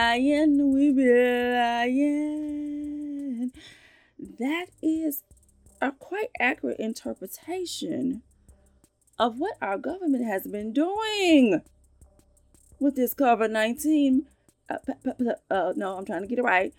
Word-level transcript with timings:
Lying, 0.00 0.72
we 0.72 0.92
be 0.92 1.04
lying. 1.52 2.72
That 4.38 4.68
is 4.80 5.24
a 5.82 5.92
quite 5.92 6.30
accurate 6.40 6.78
interpretation 6.78 8.22
of 9.18 9.38
what 9.38 9.58
our 9.60 9.76
government 9.76 10.24
has 10.24 10.46
been 10.46 10.72
doing 10.72 11.60
with 12.78 12.96
this 12.96 13.12
COVID 13.12 13.50
19. 13.50 14.24
Uh, 14.70 14.78
uh, 15.50 15.74
no, 15.76 15.98
I'm 15.98 16.06
trying 16.06 16.22
to 16.22 16.26
get 16.28 16.38
it 16.38 16.44
right. 16.44 16.72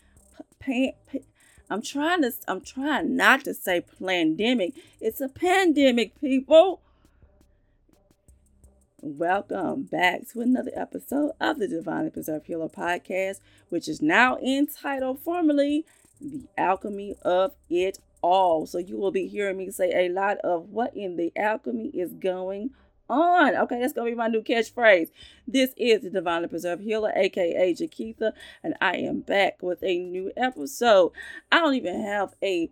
P- 0.60 0.94
p- 1.08 1.22
I'm 1.70 1.84
trying 1.84 2.24
to, 2.24 2.32
I'm 2.48 2.62
trying 2.62 3.16
not 3.16 3.44
to 3.44 3.54
say 3.54 3.82
pandemic. 4.00 4.74
It's 5.00 5.22
a 5.22 5.30
pandemic, 5.30 6.20
people. 6.20 6.82
Welcome 9.04 9.86
back 9.86 10.28
to 10.28 10.42
another 10.42 10.70
episode 10.76 11.32
of 11.42 11.58
the 11.58 11.68
Divinely 11.68 12.12
Preserved 12.12 12.46
Healer 12.46 12.70
podcast, 12.70 13.40
which 13.70 13.88
is 13.88 14.00
now 14.00 14.38
entitled 14.38 15.18
formally 15.18 15.88
The 16.22 16.44
Alchemy 16.56 17.16
of 17.24 17.56
It 17.68 17.98
All. 18.22 18.68
So 18.68 18.78
you 18.78 18.98
will 18.98 19.10
be 19.10 19.26
hearing 19.26 19.58
me 19.58 19.72
say 19.72 20.06
a 20.06 20.10
lot 20.10 20.38
of 20.44 20.70
what 20.70 20.96
in 20.96 21.16
the 21.16 21.34
alchemy 21.36 21.88
is 21.88 22.14
going 22.14 22.76
on. 23.10 23.56
Okay, 23.56 23.80
that's 23.80 23.94
gonna 23.94 24.12
be 24.12 24.16
my 24.16 24.28
new 24.28 24.44
catchphrase. 24.44 25.10
This 25.48 25.74
is 25.78 26.02
the 26.02 26.12
Divinely 26.12 26.48
Preserved 26.48 26.84
Healer, 26.84 27.12
aka 27.16 27.74
Jakitha, 27.74 28.34
and 28.64 28.76
I 28.82 28.98
am 28.98 29.22
back 29.22 29.64
with 29.64 29.82
a 29.82 29.98
new 29.98 30.32
episode. 30.38 31.12
I 31.52 31.58
don't 31.58 31.74
even 31.74 32.04
have 32.04 32.36
a 32.44 32.70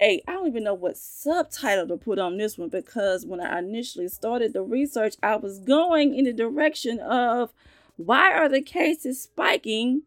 a 0.00 0.22
I 0.26 0.32
don't 0.32 0.46
even 0.46 0.64
know 0.64 0.74
what 0.74 0.96
subtitle 0.96 1.88
to 1.88 1.96
put 1.96 2.18
on 2.18 2.36
this 2.36 2.58
one 2.58 2.68
because 2.68 3.24
when 3.26 3.40
I 3.40 3.58
initially 3.58 4.08
started 4.08 4.52
the 4.52 4.62
research, 4.62 5.14
I 5.22 5.36
was 5.36 5.58
going 5.58 6.14
in 6.14 6.24
the 6.24 6.32
direction 6.32 6.98
of 7.00 7.52
why 7.96 8.32
are 8.32 8.48
the 8.48 8.60
cases 8.60 9.22
spiking 9.22 10.02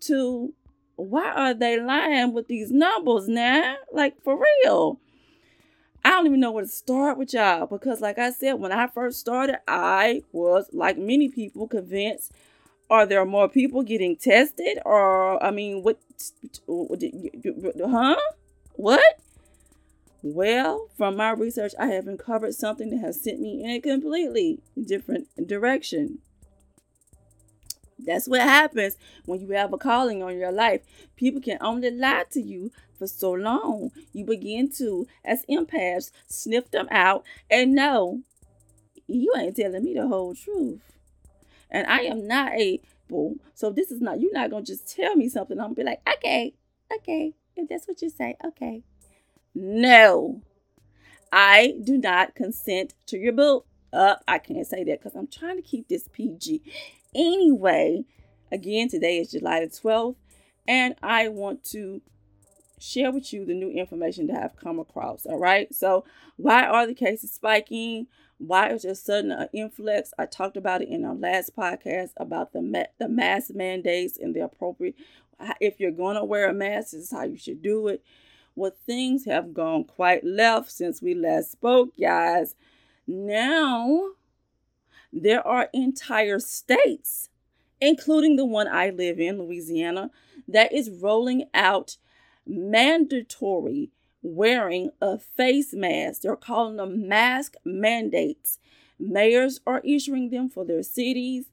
to 0.00 0.52
why 0.96 1.30
are 1.30 1.54
they 1.54 1.80
lying 1.80 2.32
with 2.32 2.48
these 2.48 2.70
numbers 2.70 3.28
now? 3.28 3.76
Like 3.92 4.22
for 4.22 4.38
real. 4.64 5.00
I 6.04 6.10
don't 6.10 6.26
even 6.26 6.40
know 6.40 6.52
where 6.52 6.64
to 6.64 6.70
start 6.70 7.18
with 7.18 7.34
y'all 7.34 7.66
because, 7.66 8.00
like 8.00 8.18
I 8.18 8.30
said, 8.30 8.54
when 8.54 8.72
I 8.72 8.86
first 8.86 9.18
started, 9.18 9.58
I 9.66 10.22
was, 10.32 10.70
like 10.72 10.96
many 10.96 11.28
people, 11.28 11.66
convinced 11.66 12.32
are 12.90 13.04
there 13.04 13.24
more 13.24 13.48
people 13.48 13.82
getting 13.82 14.16
tested? 14.16 14.78
Or, 14.84 15.42
I 15.42 15.50
mean, 15.50 15.82
what, 15.82 15.98
huh? 16.66 18.16
What? 18.78 19.20
Well, 20.22 20.88
from 20.96 21.16
my 21.16 21.30
research, 21.32 21.72
I 21.80 21.86
have 21.86 22.06
uncovered 22.06 22.54
something 22.54 22.90
that 22.90 23.00
has 23.00 23.20
sent 23.20 23.40
me 23.40 23.64
in 23.64 23.70
a 23.70 23.80
completely 23.80 24.60
different 24.80 25.26
direction. 25.48 26.20
That's 27.98 28.28
what 28.28 28.42
happens 28.42 28.96
when 29.24 29.40
you 29.40 29.48
have 29.50 29.72
a 29.72 29.78
calling 29.78 30.22
on 30.22 30.38
your 30.38 30.52
life. 30.52 30.82
People 31.16 31.40
can 31.40 31.58
only 31.60 31.90
lie 31.90 32.26
to 32.30 32.40
you 32.40 32.70
for 32.96 33.08
so 33.08 33.32
long. 33.32 33.90
You 34.12 34.24
begin 34.24 34.70
to, 34.78 35.08
as 35.24 35.44
empaths, 35.50 36.12
sniff 36.28 36.70
them 36.70 36.86
out 36.92 37.24
and 37.50 37.74
know 37.74 38.20
you 39.08 39.32
ain't 39.36 39.56
telling 39.56 39.82
me 39.82 39.94
the 39.94 40.06
whole 40.06 40.36
truth. 40.36 40.78
And 41.68 41.84
I 41.88 42.02
am 42.02 42.28
not 42.28 42.52
a 42.52 42.80
bull. 43.08 43.38
So 43.54 43.70
this 43.70 43.90
is 43.90 44.00
not, 44.00 44.20
you're 44.20 44.32
not 44.32 44.50
going 44.50 44.64
to 44.64 44.72
just 44.72 44.94
tell 44.94 45.16
me 45.16 45.28
something. 45.28 45.58
I'm 45.58 45.74
going 45.74 45.74
to 45.74 45.80
be 45.80 45.84
like, 45.84 46.08
okay, 46.18 46.54
okay. 46.94 47.34
If 47.58 47.68
that's 47.68 47.88
what 47.88 48.00
you 48.02 48.10
say, 48.10 48.36
okay. 48.44 48.82
No, 49.54 50.42
I 51.32 51.74
do 51.82 51.98
not 51.98 52.34
consent 52.34 52.94
to 53.06 53.18
your 53.18 53.32
boot 53.32 53.64
up. 53.92 54.22
I 54.28 54.38
can't 54.38 54.66
say 54.66 54.84
that 54.84 55.00
because 55.00 55.16
I'm 55.16 55.26
trying 55.26 55.56
to 55.56 55.62
keep 55.62 55.88
this 55.88 56.08
PG. 56.12 56.62
Anyway, 57.14 58.04
again, 58.52 58.88
today 58.88 59.18
is 59.18 59.32
July 59.32 59.60
the 59.60 59.66
12th, 59.66 60.16
and 60.66 60.94
I 61.02 61.28
want 61.28 61.64
to 61.70 62.00
share 62.80 63.10
with 63.10 63.32
you 63.32 63.44
the 63.44 63.54
new 63.54 63.70
information 63.70 64.28
that 64.28 64.42
I've 64.42 64.56
come 64.56 64.78
across. 64.78 65.26
All 65.26 65.38
right. 65.38 65.74
So, 65.74 66.04
why 66.36 66.64
are 66.64 66.86
the 66.86 66.94
cases 66.94 67.32
spiking? 67.32 68.06
Why 68.38 68.70
is 68.70 68.82
there 68.82 68.94
sudden 68.94 69.32
uh, 69.32 69.48
influx? 69.52 70.12
I 70.16 70.26
talked 70.26 70.56
about 70.56 70.82
it 70.82 70.88
in 70.88 71.04
our 71.04 71.14
last 71.14 71.56
podcast 71.56 72.10
about 72.16 72.52
the 72.52 72.62
ma- 72.62 72.84
the 72.98 73.08
mask 73.08 73.50
mandates 73.54 74.16
and 74.16 74.34
the 74.34 74.44
appropriate 74.44 74.94
if 75.60 75.80
you're 75.80 75.90
going 75.90 76.16
to 76.16 76.24
wear 76.24 76.48
a 76.48 76.54
mask, 76.54 76.92
this 76.92 77.04
is 77.04 77.10
how 77.10 77.24
you 77.24 77.36
should 77.36 77.62
do 77.62 77.88
it. 77.88 78.02
Well, 78.54 78.72
things 78.86 79.24
have 79.26 79.54
gone 79.54 79.84
quite 79.84 80.24
left 80.24 80.72
since 80.72 81.00
we 81.00 81.14
last 81.14 81.52
spoke, 81.52 81.90
guys. 81.98 82.56
Now, 83.06 84.00
there 85.12 85.46
are 85.46 85.70
entire 85.72 86.40
states, 86.40 87.30
including 87.80 88.36
the 88.36 88.44
one 88.44 88.66
I 88.68 88.90
live 88.90 89.20
in, 89.20 89.38
Louisiana, 89.38 90.10
that 90.46 90.72
is 90.72 90.90
rolling 90.90 91.44
out 91.54 91.96
mandatory 92.46 93.90
wearing 94.22 94.90
of 95.00 95.22
face 95.22 95.72
masks. 95.72 96.20
They're 96.20 96.36
calling 96.36 96.76
them 96.76 97.06
mask 97.08 97.54
mandates. 97.64 98.58
Mayors 98.98 99.60
are 99.66 99.80
issuing 99.84 100.30
them 100.30 100.48
for 100.48 100.64
their 100.64 100.82
cities. 100.82 101.46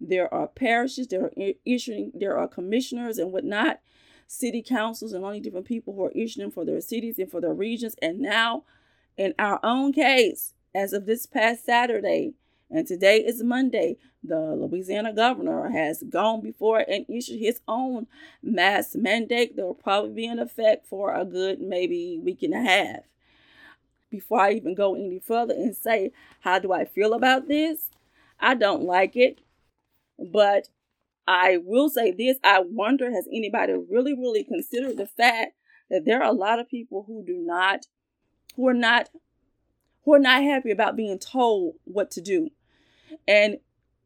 There 0.00 0.32
are 0.32 0.46
parishes, 0.46 1.08
there 1.08 1.26
are 1.26 1.32
issuing, 1.64 2.12
there 2.14 2.38
are 2.38 2.48
commissioners 2.48 3.18
and 3.18 3.32
whatnot, 3.32 3.80
city 4.26 4.62
councils, 4.62 5.12
and 5.12 5.24
only 5.24 5.40
different 5.40 5.66
people 5.66 5.94
who 5.94 6.04
are 6.04 6.12
issuing 6.12 6.50
for 6.50 6.64
their 6.64 6.80
cities 6.80 7.18
and 7.18 7.30
for 7.30 7.40
their 7.40 7.52
regions. 7.52 7.96
And 8.00 8.20
now, 8.20 8.64
in 9.16 9.34
our 9.38 9.60
own 9.62 9.92
case, 9.92 10.54
as 10.74 10.92
of 10.92 11.04
this 11.04 11.26
past 11.26 11.66
Saturday, 11.66 12.32
and 12.70 12.86
today 12.86 13.18
is 13.18 13.42
Monday, 13.42 13.96
the 14.22 14.38
Louisiana 14.38 15.12
governor 15.12 15.70
has 15.70 16.04
gone 16.04 16.40
before 16.40 16.84
and 16.88 17.04
issued 17.08 17.40
his 17.40 17.60
own 17.66 18.06
mask 18.42 18.94
mandate 18.94 19.56
that 19.56 19.66
will 19.66 19.74
probably 19.74 20.12
be 20.12 20.26
in 20.26 20.38
effect 20.38 20.86
for 20.86 21.12
a 21.12 21.24
good 21.24 21.60
maybe 21.60 22.20
week 22.22 22.42
and 22.42 22.54
a 22.54 22.62
half. 22.62 23.00
Before 24.08 24.40
I 24.40 24.52
even 24.52 24.74
go 24.74 24.94
any 24.94 25.18
further 25.18 25.54
and 25.54 25.76
say, 25.76 26.12
how 26.40 26.58
do 26.58 26.72
I 26.72 26.84
feel 26.84 27.12
about 27.12 27.48
this? 27.48 27.90
I 28.38 28.54
don't 28.54 28.82
like 28.82 29.16
it. 29.16 29.40
But 30.20 30.68
I 31.26 31.58
will 31.64 31.88
say 31.88 32.10
this 32.10 32.38
I 32.42 32.60
wonder 32.60 33.10
has 33.10 33.28
anybody 33.32 33.72
really, 33.72 34.14
really 34.14 34.44
considered 34.44 34.96
the 34.96 35.06
fact 35.06 35.54
that 35.90 36.04
there 36.04 36.22
are 36.22 36.30
a 36.30 36.36
lot 36.36 36.58
of 36.58 36.68
people 36.68 37.04
who 37.06 37.24
do 37.24 37.36
not, 37.38 37.86
who 38.56 38.68
are 38.68 38.74
not, 38.74 39.10
who 40.04 40.14
are 40.14 40.20
not 40.20 40.42
happy 40.42 40.70
about 40.70 40.96
being 40.96 41.18
told 41.18 41.74
what 41.84 42.10
to 42.12 42.20
do. 42.20 42.50
And 43.26 43.58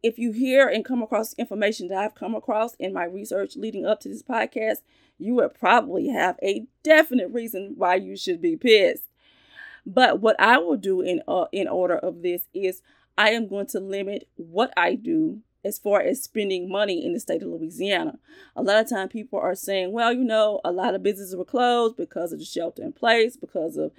if 0.02 0.19
you 0.19 0.32
hear 0.32 0.69
and 0.69 0.84
come 0.84 1.02
across 1.02 1.34
information 1.34 1.88
that 1.88 1.98
I've 1.98 2.14
come 2.14 2.34
across 2.34 2.75
in 2.75 2.92
my 2.92 3.04
research 3.04 3.56
leading 3.56 3.86
up 3.86 4.00
to 4.00 4.08
this 4.10 4.22
podcast, 4.22 4.78
you 5.19 5.34
would 5.36 5.54
probably 5.54 6.08
have 6.08 6.38
a 6.42 6.66
definite 6.82 7.31
reason 7.31 7.75
why 7.76 7.94
you 7.94 8.16
should 8.16 8.42
be 8.42 8.56
pissed. 8.56 9.08
But 9.86 10.20
what 10.20 10.38
I 10.38 10.58
will 10.58 10.76
do 10.76 11.00
in 11.00 11.22
uh, 11.26 11.46
in 11.52 11.69
order 11.69 11.96
of 11.96 12.22
this 12.22 12.48
is 12.52 12.82
I 13.16 13.31
am 13.31 13.48
going 13.48 13.66
to 13.69 13.81
limit 13.81 14.28
what 14.36 14.72
I 14.76 14.94
do 14.94 15.41
as 15.64 15.78
far 15.78 16.00
as 16.00 16.22
spending 16.22 16.69
money 16.69 17.04
in 17.04 17.12
the 17.12 17.20
state 17.20 17.42
of 17.42 17.49
Louisiana. 17.49 18.19
A 18.56 18.62
lot 18.62 18.81
of 18.81 18.88
time 18.88 19.08
people 19.08 19.38
are 19.38 19.55
saying, 19.55 19.93
well, 19.93 20.12
you 20.12 20.25
know, 20.25 20.61
a 20.64 20.72
lot 20.72 20.94
of 20.94 21.02
businesses 21.02 21.37
were 21.37 21.44
closed 21.44 21.96
because 21.96 22.32
of 22.32 22.38
the 22.38 22.44
shelter 22.44 22.82
in 22.82 22.93
place, 22.93 23.37
because 23.37 23.76
of 23.76 23.93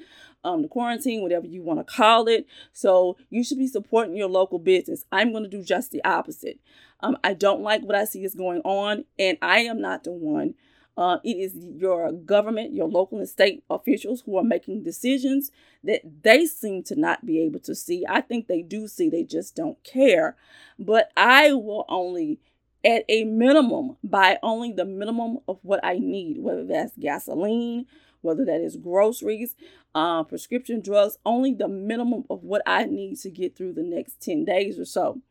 um, 0.44 0.62
the 0.62 0.68
quarantine, 0.68 1.22
whatever 1.22 1.48
you 1.48 1.64
want 1.64 1.86
to 1.86 1.94
call 1.94 2.28
it. 2.28 2.46
So 2.72 3.18
you 3.30 3.44
should 3.44 3.58
be 3.58 3.68
supporting 3.68 4.16
your 4.16 4.30
local 4.30 4.60
business. 4.60 5.06
I'm 5.12 5.32
going 5.32 5.44
to 5.44 5.50
do 5.50 5.64
just 5.64 5.92
the 5.92 6.04
opposite. 6.04 6.60
Um, 7.02 7.18
I 7.24 7.34
don't 7.34 7.62
like 7.62 7.82
what 7.84 7.96
I 7.96 8.06
see 8.06 8.24
is 8.24 8.36
going 8.36 8.62
on, 8.62 9.06
and 9.20 9.38
I 9.42 9.60
am 9.60 9.82
not 9.82 10.04
the 10.04 10.12
one 10.12 10.54
uh, 10.98 11.18
it 11.24 11.38
is 11.38 11.56
your 11.56 12.12
government, 12.12 12.74
your 12.74 12.88
local 12.88 13.18
and 13.20 13.28
state 13.28 13.64
officials 13.70 14.22
who 14.22 14.38
are 14.38 14.44
making 14.44 14.84
decisions 14.84 15.52
that 15.84 16.02
they 16.24 16.46
seem 16.46 16.84
to 16.84 16.96
not 16.96 17.26
be 17.26 17.40
able 17.42 17.60
to 17.60 17.76
see. 17.76 18.06
I 18.08 18.22
think 18.22 18.48
they 18.48 18.62
do 18.62 18.88
see, 18.88 19.10
they 19.10 19.24
just 19.24 19.56
don't 19.56 19.82
care. 19.84 20.38
But 20.80 21.12
I 21.18 21.52
will 21.54 21.86
only, 21.90 22.40
at 22.86 23.04
a 23.10 23.26
minimum, 23.26 23.98
buy 24.04 24.40
only 24.42 24.72
the 24.72 24.86
minimum 24.86 25.40
of 25.48 25.60
what 25.64 25.82
I 25.84 25.98
need, 26.00 26.38
whether 26.38 26.64
that's 26.64 26.94
gasoline, 26.98 27.88
whether 28.22 28.46
that 28.46 28.62
is 28.62 28.78
groceries, 28.78 29.56
uh, 29.94 30.24
prescription 30.24 30.82
drugs, 30.82 31.18
only 31.26 31.54
the 31.54 31.68
minimum 31.68 32.24
of 32.30 32.44
what 32.44 32.62
I 32.66 32.86
need 32.86 33.18
to 33.20 33.30
get 33.30 33.56
through 33.56 33.74
the 33.74 33.84
next 33.84 34.22
10 34.22 34.46
days 34.46 34.80
or 34.80 34.86
so. 34.86 35.22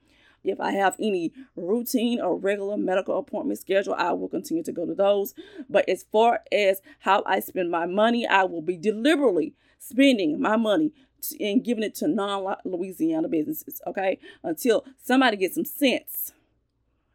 If 0.45 0.61
I 0.61 0.73
have 0.73 0.95
any 1.01 1.33
routine 1.57 2.21
or 2.21 2.37
regular 2.37 2.77
medical 2.77 3.19
appointment 3.19 3.59
schedule, 3.59 3.95
I 3.95 4.13
will 4.13 4.29
continue 4.29 4.63
to 4.65 4.73
go 4.73 4.87
to 4.87 4.95
those. 4.95 5.35
But 5.69 5.89
as 5.89 6.05
far 6.13 6.41
as 6.53 6.83
how 7.01 7.23
I 7.27 7.41
spend 7.41 7.71
my 7.71 7.87
money, 7.87 8.27
I 8.27 8.45
will 8.45 8.63
be 8.63 8.77
deliberately 8.77 9.55
spending 9.79 10.41
my 10.41 10.57
money 10.57 10.93
and 11.41 11.65
giving 11.65 11.85
it 11.85 11.95
to 11.97 12.09
non 12.09 12.57
Louisiana 12.65 13.29
businesses, 13.29 13.81
okay? 13.87 14.19
Until 14.43 14.85
somebody 15.03 15.37
gets 15.39 15.55
some 15.55 15.65
sense, 15.65 16.33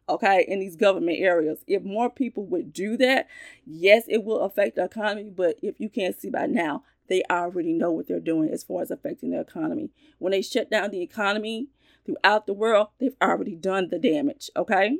okay, 0.08 0.44
in 0.46 0.58
these 0.58 0.76
government 0.76 1.18
areas. 1.20 1.64
If 1.66 1.82
more 1.84 2.10
people 2.10 2.44
would 2.46 2.72
do 2.72 2.96
that, 2.96 3.28
yes, 3.64 4.04
it 4.08 4.24
will 4.24 4.40
affect 4.40 4.76
the 4.76 4.84
economy. 4.84 5.30
But 5.34 5.56
if 5.62 5.78
you 5.78 5.88
can't 5.88 6.18
see 6.18 6.30
by 6.30 6.46
now, 6.46 6.82
they 7.08 7.22
already 7.30 7.72
know 7.72 7.90
what 7.90 8.06
they're 8.06 8.20
doing 8.20 8.50
as 8.50 8.62
far 8.62 8.82
as 8.82 8.90
affecting 8.90 9.30
the 9.30 9.40
economy. 9.40 9.90
When 10.18 10.30
they 10.30 10.42
shut 10.42 10.70
down 10.70 10.90
the 10.90 11.02
economy, 11.02 11.68
throughout 12.06 12.46
the 12.46 12.52
world, 12.52 12.88
they've 12.98 13.16
already 13.22 13.54
done 13.54 13.88
the 13.88 13.98
damage, 13.98 14.50
okay? 14.56 14.98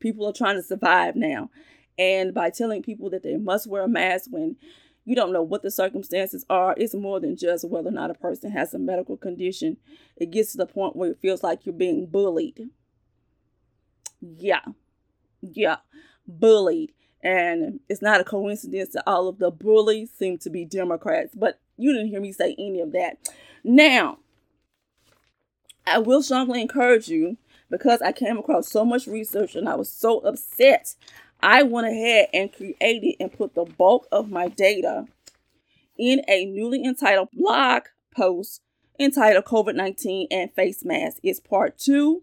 People 0.00 0.26
are 0.28 0.32
trying 0.32 0.56
to 0.56 0.62
survive 0.62 1.16
now. 1.16 1.50
And 1.98 2.32
by 2.34 2.50
telling 2.50 2.82
people 2.82 3.10
that 3.10 3.22
they 3.22 3.36
must 3.36 3.66
wear 3.66 3.82
a 3.82 3.88
mask 3.88 4.30
when 4.30 4.56
you 5.04 5.14
don't 5.14 5.32
know 5.32 5.42
what 5.42 5.62
the 5.62 5.70
circumstances 5.70 6.44
are, 6.48 6.74
it's 6.76 6.94
more 6.94 7.20
than 7.20 7.36
just 7.36 7.68
whether 7.68 7.88
or 7.88 7.92
not 7.92 8.10
a 8.10 8.14
person 8.14 8.50
has 8.52 8.72
a 8.72 8.78
medical 8.78 9.16
condition. 9.16 9.76
It 10.16 10.30
gets 10.30 10.52
to 10.52 10.58
the 10.58 10.66
point 10.66 10.96
where 10.96 11.10
it 11.10 11.20
feels 11.20 11.42
like 11.42 11.66
you're 11.66 11.74
being 11.74 12.06
bullied. 12.06 12.68
Yeah. 14.20 14.64
Yeah. 15.40 15.76
Bullied. 16.26 16.92
And 17.22 17.80
it's 17.88 18.02
not 18.02 18.20
a 18.20 18.24
coincidence 18.24 18.94
that 18.94 19.04
all 19.06 19.28
of 19.28 19.38
the 19.38 19.50
bullies 19.50 20.10
seem 20.10 20.38
to 20.38 20.50
be 20.50 20.64
Democrats, 20.64 21.34
but 21.34 21.60
you 21.76 21.92
didn't 21.92 22.08
hear 22.08 22.20
me 22.20 22.32
say 22.32 22.54
any 22.58 22.80
of 22.80 22.92
that. 22.92 23.18
Now, 23.64 24.18
I 25.86 25.98
will 25.98 26.22
strongly 26.22 26.60
encourage 26.60 27.08
you 27.08 27.36
because 27.70 28.02
I 28.02 28.12
came 28.12 28.38
across 28.38 28.68
so 28.68 28.84
much 28.84 29.06
research 29.06 29.56
and 29.56 29.68
I 29.68 29.74
was 29.74 29.90
so 29.90 30.18
upset. 30.20 30.94
I 31.40 31.62
went 31.62 31.88
ahead 31.88 32.28
and 32.32 32.52
created 32.52 33.16
and 33.18 33.32
put 33.32 33.54
the 33.54 33.64
bulk 33.64 34.06
of 34.12 34.30
my 34.30 34.48
data 34.48 35.06
in 35.98 36.22
a 36.28 36.44
newly 36.44 36.84
entitled 36.84 37.28
blog 37.32 37.84
post 38.14 38.60
entitled 38.98 39.44
COVID 39.44 39.74
19 39.74 40.28
and 40.30 40.52
Face 40.52 40.84
Mask. 40.84 41.18
It's 41.22 41.40
part 41.40 41.78
two, 41.78 42.22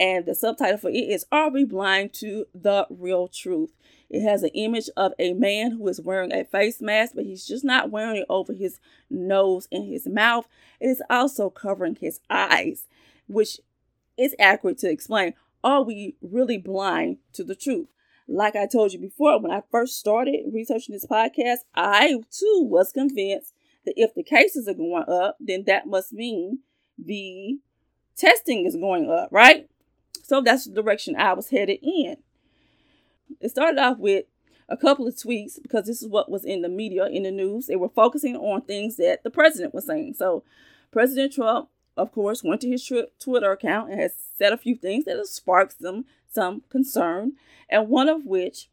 and 0.00 0.24
the 0.24 0.34
subtitle 0.34 0.78
for 0.78 0.88
it 0.88 0.94
is 0.94 1.26
Are 1.30 1.50
We 1.50 1.64
Blind 1.64 2.14
to 2.14 2.46
the 2.54 2.86
Real 2.88 3.28
Truth? 3.28 3.70
It 4.08 4.22
has 4.22 4.42
an 4.42 4.50
image 4.54 4.88
of 4.96 5.12
a 5.18 5.34
man 5.34 5.72
who 5.72 5.86
is 5.86 6.00
wearing 6.00 6.32
a 6.32 6.44
face 6.44 6.80
mask, 6.80 7.12
but 7.14 7.26
he's 7.26 7.46
just 7.46 7.64
not 7.64 7.90
wearing 7.90 8.16
it 8.16 8.26
over 8.28 8.54
his 8.54 8.80
nose 9.10 9.68
and 9.70 9.86
his 9.86 10.08
mouth. 10.08 10.48
It 10.80 10.86
is 10.88 11.02
also 11.10 11.50
covering 11.50 11.96
his 12.00 12.18
eyes, 12.30 12.86
which 13.28 13.60
is 14.16 14.34
accurate 14.40 14.78
to 14.78 14.90
explain 14.90 15.34
are 15.62 15.82
we 15.82 16.16
really 16.22 16.56
blind 16.56 17.18
to 17.34 17.44
the 17.44 17.54
truth? 17.54 17.88
Like 18.26 18.56
I 18.56 18.66
told 18.66 18.92
you 18.94 18.98
before, 18.98 19.38
when 19.38 19.52
I 19.52 19.62
first 19.70 19.98
started 19.98 20.50
researching 20.52 20.94
this 20.94 21.04
podcast, 21.04 21.58
I 21.74 22.22
too 22.30 22.66
was 22.68 22.92
convinced 22.92 23.52
that 23.84 23.94
if 23.96 24.14
the 24.14 24.22
cases 24.22 24.66
are 24.66 24.74
going 24.74 25.04
up, 25.06 25.36
then 25.38 25.64
that 25.66 25.86
must 25.86 26.12
mean 26.12 26.60
the 26.98 27.58
testing 28.16 28.66
is 28.66 28.76
going 28.76 29.10
up, 29.10 29.28
right? 29.30 29.69
So 30.30 30.40
that's 30.40 30.66
the 30.66 30.80
direction 30.80 31.16
I 31.16 31.32
was 31.32 31.50
headed 31.50 31.80
in. 31.82 32.16
It 33.40 33.48
started 33.48 33.80
off 33.80 33.98
with 33.98 34.26
a 34.68 34.76
couple 34.76 35.08
of 35.08 35.16
tweets 35.16 35.60
because 35.60 35.86
this 35.86 36.02
is 36.02 36.08
what 36.08 36.30
was 36.30 36.44
in 36.44 36.62
the 36.62 36.68
media, 36.68 37.06
in 37.06 37.24
the 37.24 37.32
news. 37.32 37.66
They 37.66 37.74
were 37.74 37.88
focusing 37.88 38.36
on 38.36 38.62
things 38.62 38.94
that 38.98 39.24
the 39.24 39.30
president 39.30 39.74
was 39.74 39.86
saying. 39.86 40.14
So, 40.14 40.44
President 40.92 41.32
Trump, 41.32 41.68
of 41.96 42.12
course, 42.12 42.44
went 42.44 42.60
to 42.60 42.68
his 42.68 42.88
Twitter 43.18 43.50
account 43.50 43.90
and 43.90 44.00
has 44.00 44.12
said 44.38 44.52
a 44.52 44.56
few 44.56 44.76
things 44.76 45.04
that 45.06 45.16
have 45.16 45.26
sparked 45.26 45.80
some 45.82 46.04
some 46.32 46.62
concern, 46.68 47.32
and 47.68 47.88
one 47.88 48.08
of 48.08 48.24
which 48.24 48.70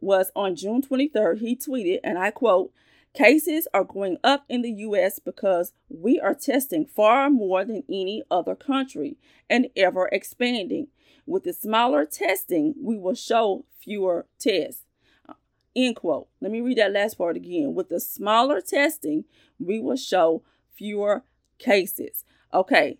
was 0.00 0.30
on 0.36 0.54
June 0.54 0.82
23rd. 0.82 1.40
He 1.40 1.56
tweeted, 1.56 1.98
and 2.04 2.16
I 2.16 2.30
quote, 2.30 2.70
Cases 3.14 3.68
are 3.74 3.84
going 3.84 4.16
up 4.24 4.44
in 4.48 4.62
the 4.62 4.70
US 4.70 5.18
because 5.18 5.72
we 5.90 6.18
are 6.18 6.34
testing 6.34 6.86
far 6.86 7.28
more 7.28 7.62
than 7.64 7.84
any 7.88 8.22
other 8.30 8.54
country 8.54 9.18
and 9.50 9.68
ever 9.76 10.08
expanding. 10.10 10.88
With 11.26 11.44
the 11.44 11.52
smaller 11.52 12.06
testing, 12.06 12.74
we 12.80 12.96
will 12.96 13.14
show 13.14 13.66
fewer 13.78 14.26
tests. 14.38 14.84
Uh, 15.28 15.34
end 15.76 15.96
quote. 15.96 16.28
Let 16.40 16.52
me 16.52 16.62
read 16.62 16.78
that 16.78 16.92
last 16.92 17.18
part 17.18 17.36
again. 17.36 17.74
With 17.74 17.90
the 17.90 18.00
smaller 18.00 18.62
testing, 18.62 19.24
we 19.58 19.78
will 19.78 19.96
show 19.96 20.42
fewer 20.74 21.22
cases. 21.58 22.24
Okay. 22.52 22.98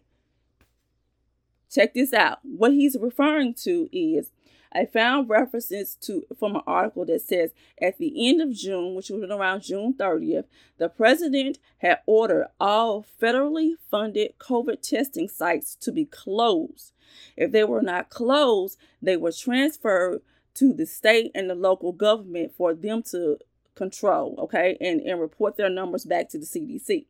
Check 1.70 1.94
this 1.94 2.12
out. 2.12 2.40
What 2.42 2.72
he's 2.72 2.98
referring 3.00 3.54
to 3.64 3.88
is 3.92 4.30
I 4.74 4.86
found 4.86 5.28
references 5.28 5.96
to 6.02 6.24
from 6.38 6.56
an 6.56 6.62
article 6.66 7.04
that 7.06 7.20
says 7.22 7.52
at 7.80 7.98
the 7.98 8.28
end 8.28 8.40
of 8.40 8.52
June, 8.52 8.94
which 8.94 9.10
was 9.10 9.22
around 9.30 9.62
June 9.62 9.94
30th, 9.94 10.44
the 10.78 10.88
president 10.88 11.58
had 11.78 12.00
ordered 12.06 12.46
all 12.58 13.04
federally 13.20 13.74
funded 13.90 14.38
COVID 14.38 14.80
testing 14.80 15.28
sites 15.28 15.76
to 15.76 15.92
be 15.92 16.06
closed. 16.06 16.92
If 17.36 17.52
they 17.52 17.64
were 17.64 17.82
not 17.82 18.08
closed, 18.08 18.78
they 19.02 19.16
were 19.16 19.32
transferred 19.32 20.22
to 20.54 20.72
the 20.72 20.86
state 20.86 21.30
and 21.34 21.48
the 21.50 21.54
local 21.54 21.92
government 21.92 22.54
for 22.56 22.74
them 22.74 23.02
to 23.10 23.38
control, 23.74 24.36
okay, 24.38 24.76
and, 24.80 25.00
and 25.00 25.20
report 25.20 25.56
their 25.56 25.70
numbers 25.70 26.04
back 26.04 26.28
to 26.30 26.38
the 26.38 26.46
CDC. 26.46 27.06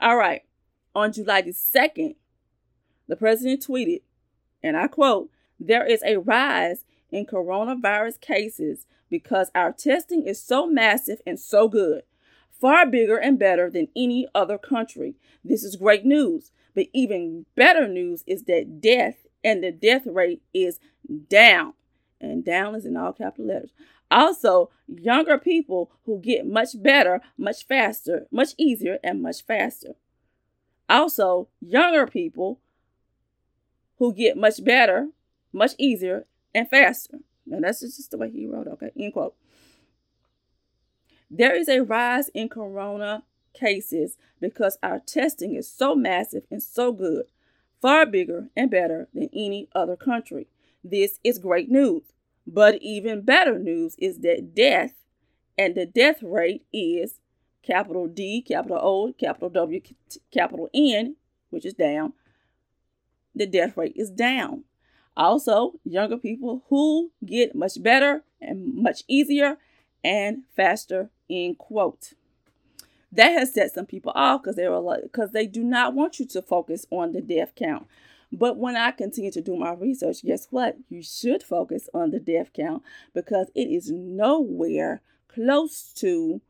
All 0.00 0.16
right. 0.16 0.42
On 0.94 1.12
July 1.12 1.42
the 1.42 1.52
2nd, 1.52 2.16
the 3.08 3.16
president 3.16 3.66
tweeted, 3.66 4.02
and 4.62 4.76
I 4.76 4.86
quote, 4.86 5.30
there 5.66 5.86
is 5.86 6.02
a 6.04 6.16
rise 6.16 6.84
in 7.10 7.26
coronavirus 7.26 8.20
cases 8.20 8.86
because 9.10 9.50
our 9.54 9.72
testing 9.72 10.26
is 10.26 10.42
so 10.42 10.66
massive 10.66 11.20
and 11.26 11.38
so 11.38 11.68
good, 11.68 12.02
far 12.50 12.86
bigger 12.86 13.16
and 13.16 13.38
better 13.38 13.70
than 13.70 13.88
any 13.94 14.26
other 14.34 14.58
country. 14.58 15.14
This 15.44 15.62
is 15.62 15.76
great 15.76 16.04
news. 16.04 16.50
But 16.74 16.86
even 16.94 17.44
better 17.54 17.86
news 17.86 18.24
is 18.26 18.44
that 18.44 18.80
death 18.80 19.26
and 19.44 19.62
the 19.62 19.70
death 19.70 20.06
rate 20.06 20.42
is 20.54 20.80
down. 21.28 21.74
And 22.20 22.44
down 22.44 22.74
is 22.74 22.86
in 22.86 22.96
all 22.96 23.12
capital 23.12 23.46
letters. 23.46 23.72
Also, 24.10 24.70
younger 24.86 25.38
people 25.38 25.90
who 26.04 26.20
get 26.20 26.46
much 26.46 26.80
better, 26.80 27.20
much 27.36 27.66
faster, 27.66 28.26
much 28.30 28.50
easier, 28.56 28.98
and 29.02 29.22
much 29.22 29.44
faster. 29.44 29.94
Also, 30.88 31.48
younger 31.60 32.06
people 32.06 32.60
who 33.98 34.12
get 34.12 34.36
much 34.36 34.62
better, 34.62 35.08
much 35.52 35.72
easier, 35.78 36.26
and 36.54 36.68
faster. 36.68 37.18
Now, 37.46 37.60
that's 37.60 37.80
just 37.80 38.10
the 38.10 38.18
way 38.18 38.30
he 38.30 38.46
wrote, 38.46 38.68
okay? 38.68 38.90
End 38.96 39.12
quote. 39.12 39.34
There 41.30 41.54
is 41.54 41.68
a 41.68 41.80
rise 41.80 42.28
in 42.34 42.48
corona 42.48 43.24
cases 43.54 44.16
because 44.40 44.78
our 44.82 44.98
testing 44.98 45.54
is 45.54 45.70
so 45.70 45.94
massive 45.94 46.44
and 46.50 46.62
so 46.62 46.92
good, 46.92 47.26
far 47.80 48.06
bigger 48.06 48.48
and 48.56 48.70
better 48.70 49.08
than 49.14 49.30
any 49.32 49.68
other 49.74 49.96
country. 49.96 50.48
This 50.84 51.18
is 51.24 51.38
great 51.38 51.70
news. 51.70 52.02
But 52.46 52.82
even 52.82 53.22
better 53.22 53.58
news 53.58 53.94
is 53.98 54.18
that 54.20 54.54
death 54.54 54.92
and 55.56 55.74
the 55.74 55.86
death 55.86 56.22
rate 56.22 56.64
is 56.72 57.20
capital 57.62 58.08
D, 58.08 58.42
capital 58.42 58.78
O, 58.82 59.12
capital 59.12 59.48
W, 59.50 59.80
capital 60.32 60.68
N, 60.74 61.16
which 61.50 61.64
is 61.64 61.74
down. 61.74 62.14
The 63.34 63.46
death 63.46 63.76
rate 63.76 63.94
is 63.96 64.10
down. 64.10 64.64
Also, 65.16 65.74
younger 65.84 66.16
people 66.16 66.64
who 66.68 67.10
get 67.24 67.54
much 67.54 67.82
better 67.82 68.22
and 68.40 68.74
much 68.74 69.02
easier 69.08 69.58
and 70.02 70.42
faster, 70.56 71.10
in 71.28 71.54
quote. 71.54 72.14
That 73.12 73.32
has 73.32 73.52
set 73.52 73.72
some 73.72 73.86
people 73.86 74.12
off 74.14 74.42
because 74.42 74.56
they 74.56 74.68
were 74.68 74.78
like 74.78 75.02
because 75.02 75.32
they 75.32 75.46
do 75.46 75.62
not 75.62 75.94
want 75.94 76.18
you 76.18 76.26
to 76.28 76.42
focus 76.42 76.86
on 76.90 77.12
the 77.12 77.20
death 77.20 77.52
count. 77.54 77.86
But 78.32 78.56
when 78.56 78.76
i 78.76 78.90
continue 78.90 79.30
to 79.30 79.42
do 79.42 79.54
my 79.56 79.72
research 79.72 80.24
guess 80.24 80.46
what? 80.50 80.78
You 80.88 81.02
should 81.02 81.42
focus 81.42 81.90
on 81.92 82.10
the 82.10 82.18
death 82.18 82.50
count 82.54 82.82
because 83.12 83.50
it 83.54 83.68
is 83.68 83.90
nowhere 83.90 85.02
close 85.28 85.92
to 85.96 86.40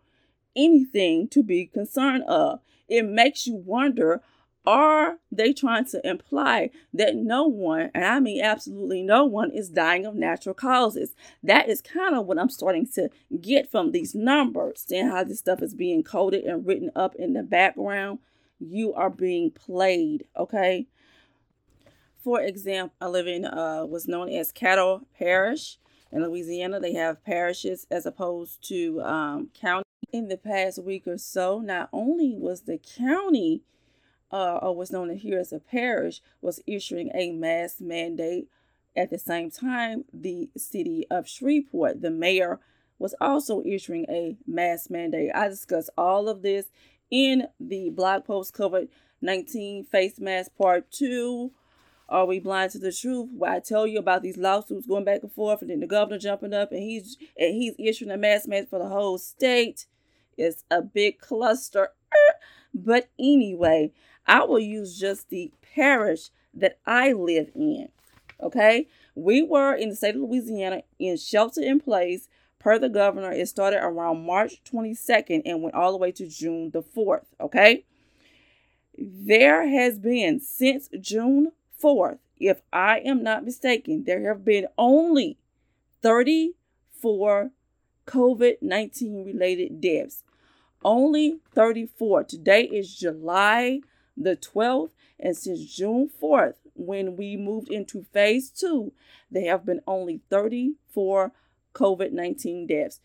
anything 0.54 1.28
to 1.28 1.42
be 1.42 1.66
concerned 1.66 2.24
of. 2.24 2.60
It 2.88 3.06
makes 3.06 3.46
you 3.46 3.56
wonder 3.56 4.22
are 4.64 5.18
they 5.30 5.52
trying 5.52 5.86
to 5.86 6.06
imply 6.08 6.70
that 6.94 7.16
no 7.16 7.44
one, 7.44 7.90
and 7.94 8.04
I 8.04 8.20
mean 8.20 8.42
absolutely 8.42 9.02
no 9.02 9.24
one, 9.24 9.50
is 9.50 9.68
dying 9.68 10.06
of 10.06 10.14
natural 10.14 10.54
causes? 10.54 11.14
That 11.42 11.68
is 11.68 11.80
kind 11.80 12.14
of 12.14 12.26
what 12.26 12.38
I'm 12.38 12.50
starting 12.50 12.86
to 12.94 13.08
get 13.40 13.70
from 13.70 13.90
these 13.90 14.14
numbers. 14.14 14.84
Seeing 14.86 15.08
how 15.08 15.24
this 15.24 15.40
stuff 15.40 15.62
is 15.62 15.74
being 15.74 16.02
coded 16.02 16.44
and 16.44 16.66
written 16.66 16.90
up 16.94 17.14
in 17.16 17.32
the 17.32 17.42
background, 17.42 18.20
you 18.60 18.94
are 18.94 19.10
being 19.10 19.50
played, 19.50 20.24
okay? 20.36 20.86
For 22.22 22.40
example, 22.40 22.94
I 23.00 23.06
live 23.08 23.26
in 23.26 23.44
uh, 23.44 23.82
what's 23.82 24.06
known 24.06 24.28
as 24.28 24.52
Caddo 24.52 25.04
Parish 25.18 25.78
in 26.12 26.22
Louisiana. 26.22 26.78
They 26.78 26.94
have 26.94 27.24
parishes 27.24 27.86
as 27.90 28.06
opposed 28.06 28.66
to 28.68 29.02
um, 29.02 29.50
county. 29.54 29.82
In 30.12 30.28
the 30.28 30.36
past 30.36 30.82
week 30.82 31.06
or 31.06 31.16
so, 31.16 31.60
not 31.60 31.88
only 31.90 32.36
was 32.36 32.62
the 32.62 32.78
county 32.78 33.62
uh, 34.32 34.58
or 34.62 34.74
what's 34.74 34.92
known 34.92 35.14
here 35.16 35.38
as 35.38 35.52
a 35.52 35.58
parish, 35.58 36.20
was 36.40 36.60
issuing 36.66 37.10
a 37.14 37.32
mask 37.32 37.80
mandate. 37.80 38.48
At 38.94 39.10
the 39.10 39.18
same 39.18 39.50
time, 39.50 40.04
the 40.12 40.50
city 40.56 41.06
of 41.10 41.28
Shreveport, 41.28 42.02
the 42.02 42.10
mayor, 42.10 42.60
was 42.98 43.14
also 43.20 43.62
issuing 43.64 44.06
a 44.08 44.36
mask 44.46 44.90
mandate. 44.90 45.30
I 45.34 45.48
discussed 45.48 45.90
all 45.96 46.28
of 46.28 46.42
this 46.42 46.66
in 47.10 47.48
the 47.58 47.90
blog 47.90 48.24
post 48.24 48.54
COVID 48.54 48.88
19 49.20 49.84
face 49.84 50.18
mask 50.18 50.50
part 50.56 50.90
two. 50.90 51.52
Are 52.08 52.26
we 52.26 52.40
blind 52.40 52.72
to 52.72 52.78
the 52.78 52.92
truth? 52.92 53.30
Where 53.34 53.52
I 53.52 53.60
tell 53.60 53.86
you 53.86 53.98
about 53.98 54.22
these 54.22 54.36
lawsuits 54.36 54.86
going 54.86 55.04
back 55.04 55.22
and 55.22 55.32
forth, 55.32 55.62
and 55.62 55.70
then 55.70 55.80
the 55.80 55.86
governor 55.86 56.18
jumping 56.18 56.52
up 56.52 56.72
and 56.72 56.82
he's 56.82 57.16
and 57.38 57.54
he's 57.54 57.74
issuing 57.78 58.10
a 58.10 58.16
mask 58.16 58.48
mandate 58.48 58.68
for 58.68 58.78
the 58.78 58.88
whole 58.88 59.18
state. 59.18 59.86
It's 60.36 60.64
a 60.70 60.82
big 60.82 61.18
cluster. 61.18 61.90
But 62.74 63.10
anyway, 63.18 63.92
I 64.26 64.44
will 64.44 64.58
use 64.58 64.98
just 64.98 65.28
the 65.30 65.52
parish 65.74 66.30
that 66.54 66.78
I 66.86 67.12
live 67.12 67.50
in. 67.54 67.88
Okay? 68.40 68.88
We 69.14 69.42
were 69.42 69.74
in 69.74 69.90
the 69.90 69.96
state 69.96 70.14
of 70.14 70.22
Louisiana 70.22 70.82
in 70.98 71.16
shelter 71.16 71.60
in 71.60 71.80
place 71.80 72.28
per 72.58 72.78
the 72.78 72.88
governor. 72.88 73.32
It 73.32 73.48
started 73.48 73.82
around 73.82 74.24
March 74.24 74.62
22nd 74.64 75.42
and 75.44 75.62
went 75.62 75.74
all 75.74 75.92
the 75.92 75.98
way 75.98 76.12
to 76.12 76.26
June 76.26 76.70
the 76.70 76.82
4th. 76.82 77.26
Okay. 77.40 77.84
There 78.96 79.68
has 79.68 79.98
been 79.98 80.40
since 80.40 80.88
June 81.00 81.52
4th, 81.82 82.18
if 82.38 82.62
I 82.72 82.98
am 83.00 83.22
not 83.22 83.44
mistaken, 83.44 84.04
there 84.04 84.28
have 84.28 84.44
been 84.44 84.66
only 84.76 85.38
34 86.02 87.50
COVID 88.06 88.54
19 88.60 89.24
related 89.24 89.80
deaths. 89.80 90.24
Only 90.84 91.38
34. 91.54 92.24
Today 92.24 92.64
is 92.64 92.96
July 92.96 93.80
the 94.16 94.36
12th, 94.36 94.90
and 95.18 95.36
since 95.36 95.74
June 95.74 96.10
4th, 96.20 96.54
when 96.74 97.16
we 97.16 97.36
moved 97.36 97.70
into 97.70 98.02
phase 98.02 98.50
two, 98.50 98.92
there 99.30 99.50
have 99.50 99.64
been 99.64 99.80
only 99.86 100.20
34 100.30 101.32
COVID 101.74 102.12
19 102.12 102.66
deaths 102.66 103.00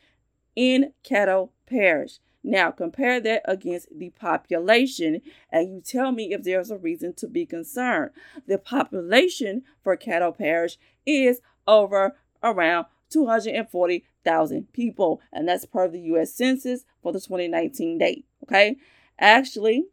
in 0.55 0.93
Caddo 1.03 1.49
Parish. 1.65 2.19
Now, 2.43 2.71
compare 2.71 3.19
that 3.19 3.41
against 3.45 3.87
the 3.97 4.09
population, 4.11 5.21
and 5.51 5.69
you 5.69 5.81
tell 5.81 6.11
me 6.11 6.33
if 6.33 6.43
there's 6.43 6.71
a 6.71 6.77
reason 6.77 7.13
to 7.15 7.27
be 7.27 7.45
concerned. 7.45 8.11
The 8.47 8.57
population 8.57 9.63
for 9.83 9.97
Caddo 9.97 10.37
Parish 10.37 10.77
is 11.05 11.41
over 11.67 12.15
around 12.41 12.85
240,000 13.09 14.71
people, 14.71 15.21
and 15.31 15.47
that's 15.47 15.65
part 15.65 15.87
of 15.87 15.93
the 15.93 15.99
U.S. 16.01 16.33
Census 16.33 16.85
for 17.01 17.11
the 17.11 17.19
2019 17.19 17.97
date. 17.97 18.25
Okay, 18.43 18.77
actually, 19.19 19.85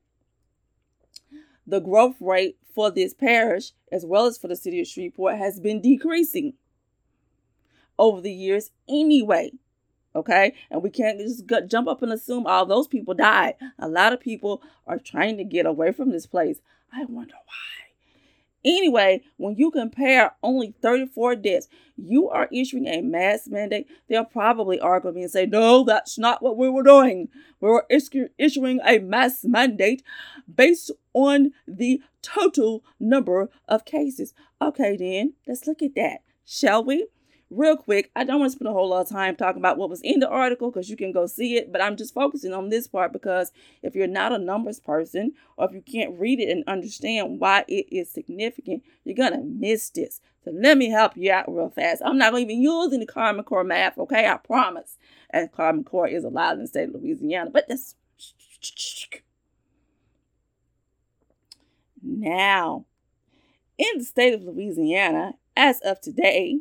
the 1.66 1.80
growth 1.80 2.16
rate 2.20 2.56
for 2.74 2.90
this 2.90 3.14
parish, 3.14 3.72
as 3.92 4.04
well 4.04 4.26
as 4.26 4.36
for 4.36 4.48
the 4.48 4.56
city 4.56 4.80
of 4.80 4.86
Shreveport, 4.86 5.36
has 5.36 5.60
been 5.60 5.80
decreasing 5.80 6.54
over 7.98 8.20
the 8.20 8.32
years 8.32 8.70
anyway. 8.88 9.52
Okay, 10.16 10.54
and 10.70 10.80
we 10.80 10.90
can't 10.90 11.18
just 11.18 11.44
jump 11.66 11.88
up 11.88 12.00
and 12.02 12.12
assume 12.12 12.46
all 12.46 12.64
those 12.66 12.86
people 12.86 13.14
died. 13.14 13.54
A 13.80 13.88
lot 13.88 14.12
of 14.12 14.20
people 14.20 14.62
are 14.86 14.98
trying 14.98 15.36
to 15.38 15.44
get 15.44 15.66
away 15.66 15.90
from 15.90 16.10
this 16.10 16.26
place. 16.26 16.60
I 16.92 17.04
wonder 17.04 17.34
why. 17.34 17.83
Anyway, 18.64 19.22
when 19.36 19.56
you 19.56 19.70
compare 19.70 20.34
only 20.42 20.74
34 20.80 21.36
deaths, 21.36 21.68
you 21.96 22.28
are 22.28 22.48
issuing 22.50 22.86
a 22.86 23.02
mass 23.02 23.46
mandate. 23.46 23.86
They'll 24.08 24.24
probably 24.24 24.80
argue 24.80 25.08
with 25.08 25.16
me 25.16 25.22
and 25.22 25.30
say, 25.30 25.46
no, 25.46 25.84
that's 25.84 26.18
not 26.18 26.42
what 26.42 26.56
we 26.56 26.68
were 26.68 26.82
doing. 26.82 27.28
We 27.60 27.68
were 27.68 27.86
issuing 28.38 28.80
a 28.84 28.98
mass 28.98 29.44
mandate 29.44 30.02
based 30.52 30.90
on 31.12 31.52
the 31.68 32.02
total 32.22 32.82
number 32.98 33.50
of 33.68 33.84
cases. 33.84 34.34
Okay, 34.60 34.96
then, 34.96 35.34
let's 35.46 35.66
look 35.66 35.82
at 35.82 35.94
that, 35.94 36.22
shall 36.44 36.82
we? 36.82 37.06
Real 37.50 37.76
quick, 37.76 38.10
I 38.16 38.24
don't 38.24 38.40
want 38.40 38.52
to 38.52 38.56
spend 38.56 38.68
a 38.68 38.72
whole 38.72 38.88
lot 38.88 39.02
of 39.02 39.08
time 39.08 39.36
talking 39.36 39.60
about 39.60 39.78
what 39.78 39.90
was 39.90 40.00
in 40.02 40.20
the 40.20 40.28
article 40.28 40.70
because 40.70 40.90
you 40.90 40.96
can 40.96 41.12
go 41.12 41.26
see 41.26 41.56
it, 41.56 41.72
but 41.72 41.80
I'm 41.80 41.96
just 41.96 42.14
focusing 42.14 42.52
on 42.52 42.68
this 42.68 42.86
part 42.86 43.12
because 43.12 43.52
if 43.82 43.94
you're 43.94 44.06
not 44.06 44.32
a 44.32 44.38
numbers 44.38 44.80
person 44.80 45.32
or 45.56 45.66
if 45.66 45.74
you 45.74 45.82
can't 45.82 46.18
read 46.18 46.40
it 46.40 46.50
and 46.50 46.64
understand 46.66 47.40
why 47.40 47.64
it 47.68 47.86
is 47.94 48.10
significant, 48.10 48.82
you're 49.04 49.14
going 49.14 49.32
to 49.32 49.42
miss 49.42 49.90
this. 49.90 50.20
So 50.44 50.50
let 50.52 50.76
me 50.76 50.90
help 50.90 51.16
you 51.16 51.32
out 51.32 51.52
real 51.52 51.70
fast. 51.70 52.02
I'm 52.04 52.18
not 52.18 52.32
going 52.32 52.46
to 52.46 52.52
even 52.52 52.62
using 52.62 53.00
the 53.00 53.06
Common 53.06 53.44
Core 53.44 53.64
math, 53.64 53.98
okay? 53.98 54.28
I 54.28 54.36
promise. 54.36 54.98
And 55.30 55.50
Common 55.50 55.84
Core 55.84 56.08
is 56.08 56.24
allowed 56.24 56.54
in 56.54 56.62
the 56.62 56.66
state 56.66 56.88
of 56.88 56.94
Louisiana, 56.94 57.50
but 57.50 57.68
this. 57.68 57.94
Now, 62.02 62.84
in 63.78 63.98
the 63.98 64.04
state 64.04 64.34
of 64.34 64.42
Louisiana, 64.42 65.34
as 65.56 65.80
of 65.80 66.00
today, 66.00 66.60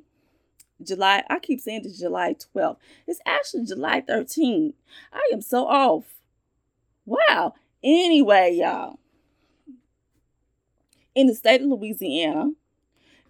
July, 0.84 1.24
I 1.30 1.40
keep 1.40 1.60
saying 1.60 1.82
it's 1.86 2.00
July 2.00 2.36
12th. 2.56 2.78
It's 3.08 3.20
actually 3.26 3.66
July 3.66 4.02
13th. 4.02 4.74
I 5.12 5.30
am 5.34 5.42
so 5.42 5.68
off. 5.68 6.06
Wow. 7.06 7.56
Anyway, 7.84 8.58
y'all, 8.60 9.00
in 11.16 11.28
the 11.28 11.36
state 11.36 11.62
of 11.62 11.68
Louisiana, 11.68 12.52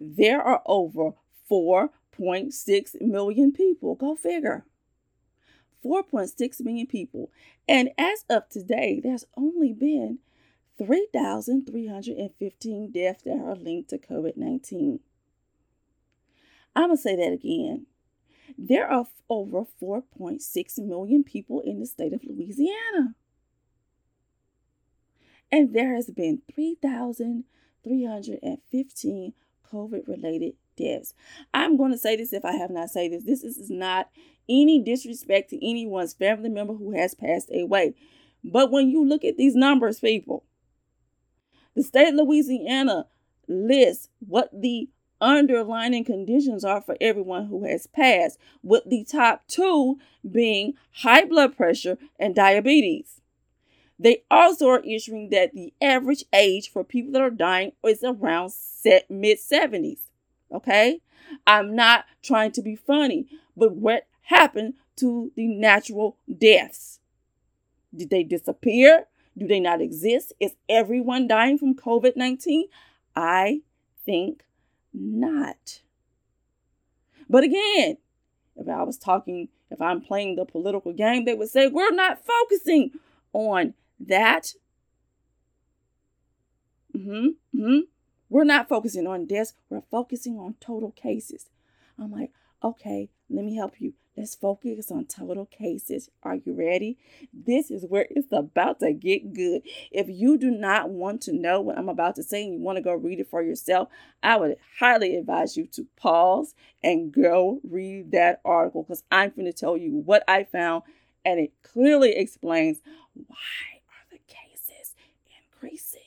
there 0.00 0.40
are 0.40 0.62
over 0.66 1.12
4.6 1.50 3.00
million 3.00 3.52
people. 3.52 3.94
Go 3.94 4.16
figure. 4.16 4.64
4.6 5.84 6.60
million 6.62 6.86
people. 6.86 7.30
And 7.68 7.90
as 7.98 8.24
of 8.30 8.48
today, 8.48 9.00
there's 9.02 9.26
only 9.36 9.72
been 9.72 10.20
3,315 10.78 12.90
deaths 12.90 13.22
that 13.24 13.38
are 13.38 13.54
linked 13.54 13.90
to 13.90 13.98
COVID 13.98 14.36
19. 14.36 14.98
I'm 16.76 16.88
going 16.88 16.96
to 16.96 17.02
say 17.02 17.16
that 17.16 17.32
again. 17.32 17.86
There 18.56 18.88
are 18.90 19.06
over 19.28 19.64
4.6 19.82 20.78
million 20.78 21.24
people 21.24 21.60
in 21.60 21.80
the 21.80 21.86
state 21.86 22.12
of 22.12 22.22
Louisiana. 22.24 23.16
And 25.50 25.74
there 25.74 25.94
has 25.94 26.10
been 26.10 26.42
3,315 26.54 29.32
COVID 29.72 30.08
related 30.08 30.54
deaths. 30.76 31.14
I'm 31.52 31.76
going 31.76 31.92
to 31.92 31.98
say 31.98 32.16
this 32.16 32.32
if 32.32 32.44
I 32.44 32.52
have 32.52 32.70
not 32.70 32.90
said 32.90 33.12
this. 33.12 33.24
This 33.24 33.44
is 33.44 33.70
not 33.70 34.08
any 34.48 34.82
disrespect 34.82 35.50
to 35.50 35.66
anyone's 35.66 36.14
family 36.14 36.48
member 36.48 36.74
who 36.74 36.92
has 36.92 37.14
passed 37.14 37.50
away. 37.52 37.94
But 38.42 38.70
when 38.70 38.88
you 38.90 39.04
look 39.04 39.24
at 39.24 39.36
these 39.36 39.54
numbers, 39.54 40.00
people, 40.00 40.44
the 41.74 41.82
state 41.82 42.08
of 42.08 42.14
Louisiana 42.14 43.06
lists 43.48 44.08
what 44.20 44.48
the 44.52 44.88
underlining 45.24 46.04
conditions 46.04 46.64
are 46.64 46.82
for 46.82 46.96
everyone 47.00 47.46
who 47.46 47.64
has 47.64 47.86
passed, 47.86 48.38
with 48.62 48.82
the 48.86 49.04
top 49.04 49.46
two 49.48 49.98
being 50.30 50.74
high 50.96 51.24
blood 51.24 51.56
pressure 51.56 51.96
and 52.18 52.34
diabetes. 52.34 53.20
They 53.98 54.22
also 54.30 54.68
are 54.68 54.80
issuing 54.80 55.30
that 55.30 55.54
the 55.54 55.72
average 55.80 56.24
age 56.32 56.70
for 56.70 56.84
people 56.84 57.12
that 57.12 57.22
are 57.22 57.30
dying 57.30 57.72
is 57.84 58.02
around 58.04 58.52
mid 59.08 59.38
70s. 59.38 60.00
Okay? 60.52 61.00
I'm 61.46 61.74
not 61.74 62.04
trying 62.22 62.52
to 62.52 62.62
be 62.62 62.76
funny, 62.76 63.26
but 63.56 63.72
what 63.72 64.06
happened 64.22 64.74
to 64.96 65.32
the 65.36 65.46
natural 65.46 66.18
deaths? 66.38 67.00
Did 67.94 68.10
they 68.10 68.24
disappear? 68.24 69.06
Do 69.36 69.46
they 69.46 69.60
not 69.60 69.80
exist? 69.80 70.32
Is 70.38 70.54
everyone 70.68 71.26
dying 71.26 71.58
from 71.58 71.74
COVID 71.74 72.16
19? 72.16 72.66
I 73.16 73.62
think 74.04 74.44
not. 74.94 75.82
But 77.28 77.44
again, 77.44 77.98
if 78.56 78.68
I 78.68 78.82
was 78.84 78.96
talking, 78.96 79.48
if 79.70 79.80
I'm 79.82 80.00
playing 80.00 80.36
the 80.36 80.44
political 80.44 80.92
game, 80.92 81.24
they 81.24 81.34
would 81.34 81.48
say, 81.50 81.66
we're 81.66 81.90
not 81.90 82.24
focusing 82.24 82.92
on 83.32 83.74
that. 84.00 84.54
Mm-hmm, 86.96 87.58
mm-hmm. 87.58 87.78
We're 88.28 88.44
not 88.44 88.68
focusing 88.68 89.06
on 89.06 89.26
deaths, 89.26 89.54
we're 89.68 89.82
focusing 89.82 90.38
on 90.38 90.54
total 90.60 90.92
cases. 90.92 91.50
I'm 91.98 92.10
like, 92.10 92.30
okay, 92.62 93.10
let 93.28 93.44
me 93.44 93.56
help 93.56 93.80
you. 93.80 93.94
Let's 94.16 94.36
focus 94.36 94.92
on 94.92 95.06
total 95.06 95.46
cases. 95.46 96.08
Are 96.22 96.36
you 96.36 96.52
ready? 96.52 96.98
This 97.32 97.70
is 97.70 97.84
where 97.84 98.06
it's 98.10 98.30
about 98.30 98.78
to 98.80 98.92
get 98.92 99.32
good. 99.32 99.62
If 99.90 100.06
you 100.08 100.38
do 100.38 100.52
not 100.52 100.88
want 100.88 101.20
to 101.22 101.32
know 101.32 101.60
what 101.60 101.76
I'm 101.76 101.88
about 101.88 102.14
to 102.16 102.22
say 102.22 102.44
and 102.44 102.54
you 102.54 102.60
want 102.60 102.76
to 102.76 102.82
go 102.82 102.94
read 102.94 103.18
it 103.18 103.28
for 103.28 103.42
yourself, 103.42 103.88
I 104.22 104.36
would 104.36 104.56
highly 104.78 105.16
advise 105.16 105.56
you 105.56 105.66
to 105.72 105.86
pause 105.96 106.54
and 106.82 107.10
go 107.10 107.60
read 107.68 108.12
that 108.12 108.40
article 108.44 108.84
because 108.84 109.02
I'm 109.10 109.30
going 109.30 109.46
to 109.46 109.52
tell 109.52 109.76
you 109.76 109.90
what 109.90 110.22
I 110.28 110.44
found 110.44 110.84
and 111.24 111.40
it 111.40 111.52
clearly 111.64 112.12
explains 112.12 112.78
why 113.14 113.80
are 113.88 114.06
the 114.12 114.18
cases 114.28 114.94
increasing. 115.42 116.00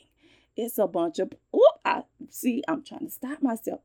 It's 0.55 0.77
a 0.77 0.87
bunch 0.87 1.19
of, 1.19 1.33
oh, 1.53 1.73
I 1.83 2.03
see, 2.29 2.63
I'm 2.67 2.83
trying 2.83 3.05
to 3.05 3.11
stop 3.11 3.41
myself. 3.41 3.81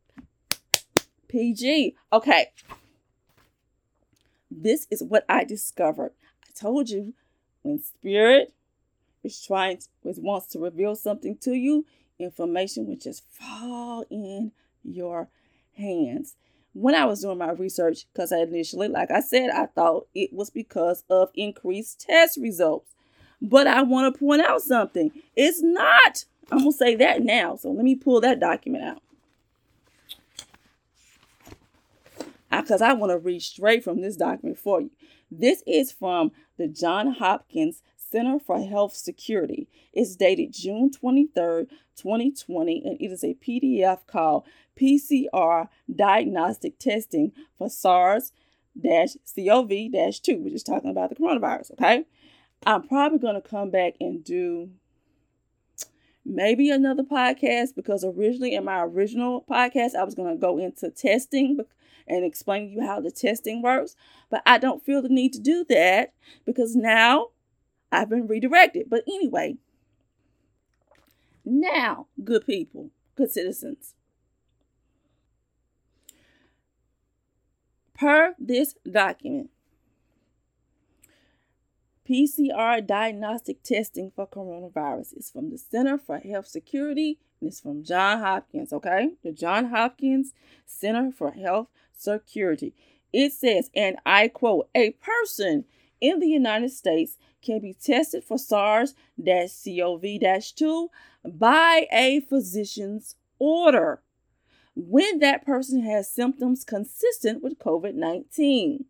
PG. 1.29 1.97
Okay. 2.13 2.53
This 4.61 4.87
is 4.91 5.03
what 5.03 5.25
I 5.29 5.45
discovered. 5.45 6.13
I 6.45 6.51
told 6.59 6.91
you 6.91 7.15
when 7.63 7.83
spirit 7.83 8.53
is 9.25 9.45
trying 9.45 9.79
to, 9.79 9.87
wants 10.21 10.49
to 10.49 10.59
reveal 10.59 10.95
something 10.95 11.37
to 11.39 11.53
you, 11.55 11.87
information 12.19 12.87
will 12.87 12.97
just 12.97 13.25
fall 13.31 14.05
in 14.11 14.53
your 14.85 15.29
hands. 15.77 16.37
When 16.75 16.95
I 16.95 17.05
was 17.05 17.21
doing 17.21 17.39
my 17.39 17.53
research, 17.53 18.07
because 18.13 18.33
I 18.33 18.39
initially, 18.39 18.89
like 18.89 19.11
I 19.11 19.21
said, 19.21 19.51
I 19.51 19.67
thought 19.67 20.07
it 20.15 20.33
was 20.33 20.51
because 20.51 21.05
of 21.11 21.31
increased 21.35 22.01
test 22.01 22.39
results. 22.39 22.95
But 23.41 23.67
I 23.67 23.83
want 23.83 24.13
to 24.13 24.19
point 24.19 24.43
out 24.43 24.63
something. 24.63 25.11
It's 25.37 25.63
not. 25.63 26.25
I'm 26.51 26.59
going 26.59 26.73
to 26.73 26.77
say 26.77 26.95
that 26.97 27.23
now. 27.23 27.57
So 27.57 27.71
let 27.71 27.85
me 27.85 27.95
pull 27.95 28.21
that 28.21 28.41
document 28.41 28.85
out. 28.85 29.03
Because 32.61 32.83
I 32.83 32.93
want 32.93 33.11
to 33.11 33.19
read 33.19 33.43
straight 33.43 33.83
from 33.83 34.01
this 34.01 34.17
document 34.17 34.59
for 34.59 34.81
you. 34.83 34.91
This 35.31 35.63
is 35.67 35.91
from 35.91 36.33
the 36.59 36.69
John 36.69 37.15
Hopkins 37.15 37.83
Center 37.97 38.39
for 38.39 38.63
Health 38.63 38.95
Security. 38.95 39.69
It's 39.93 40.15
dated 40.15 40.53
June 40.53 40.91
23rd, 40.91 41.69
2020, 41.97 42.83
and 42.85 43.01
it 43.01 43.13
is 43.13 43.25
a 43.25 43.35
PDF 43.35 44.07
called 44.07 44.45
PCR 44.79 45.69
Diagnostic 45.95 46.79
Testing 46.79 47.33
for 47.57 47.71
SARS 47.71 48.33
CoV 48.77 49.71
2, 49.71 50.39
which 50.39 50.53
is 50.53 50.63
talking 50.63 50.91
about 50.91 51.09
the 51.11 51.17
coronavirus. 51.17 51.73
Okay. 51.73 52.05
I'm 52.65 52.87
probably 52.87 53.19
going 53.19 53.35
to 53.35 53.41
come 53.41 53.71
back 53.71 53.95
and 54.01 54.23
do 54.23 54.71
maybe 56.25 56.71
another 56.71 57.03
podcast 57.03 57.75
because 57.75 58.05
originally 58.05 58.55
in 58.55 58.65
my 58.65 58.83
original 58.83 59.45
podcast, 59.49 59.95
I 59.95 60.05
was 60.05 60.15
going 60.15 60.35
to 60.35 60.41
go 60.41 60.59
into 60.59 60.91
testing 60.91 61.59
and 62.07 62.25
explain 62.25 62.69
to 62.69 62.75
you 62.75 62.87
how 62.87 63.01
the 63.01 63.11
testing 63.11 63.63
works. 63.63 63.97
But 64.31 64.43
I 64.47 64.59
don't 64.59 64.85
feel 64.85 65.03
the 65.03 65.09
need 65.09 65.33
to 65.35 65.41
do 65.41 65.65
that 65.69 66.13
because 66.45 66.77
now 66.77 67.29
I've 67.91 68.09
been 68.09 68.27
redirected. 68.27 68.87
But 68.89 69.05
anyway, 69.07 69.57
now, 71.45 72.07
good 72.23 72.47
people, 72.47 72.91
good 73.17 73.31
citizens, 73.31 73.95
per 77.95 78.35
this 78.39 78.75
document, 78.91 79.51
PCR 82.09 82.85
diagnostic 82.87 83.63
testing 83.63 84.11
for 84.15 84.27
coronavirus 84.27 85.17
is 85.17 85.31
from 85.31 85.51
the 85.51 85.59
Center 85.59 85.99
for 85.99 86.19
Health 86.19 86.49
Security 86.49 87.19
and 87.41 87.49
it's 87.49 87.61
from 87.61 87.85
John 87.85 88.21
Hopkins, 88.21 88.73
okay? 88.73 89.11
The 89.23 89.33
John 89.33 89.67
Hopkins 89.67 90.33
Center 90.65 91.11
for 91.13 91.33
Health 91.33 91.69
Security. 91.93 92.75
It 93.13 93.33
says, 93.33 93.71
and 93.75 93.97
I 94.07 94.29
quote, 94.29 94.69
a 94.75 94.93
person 94.93 95.65
in 96.01 96.19
the 96.19 96.29
United 96.29 96.71
States 96.71 97.19
can 97.43 97.61
be 97.61 97.75
tested 97.75 98.25
for 98.25 98.39
SARS 98.39 98.95
CoV 99.19 100.05
2 100.57 100.91
by 101.25 101.87
a 101.93 102.21
physician's 102.29 103.17
order 103.39 104.03
when 104.75 105.19
that 105.19 105.45
person 105.45 105.83
has 105.83 106.11
symptoms 106.11 106.65
consistent 106.65 107.43
with 107.43 107.59
COVID 107.59 107.95
19. 107.95 108.87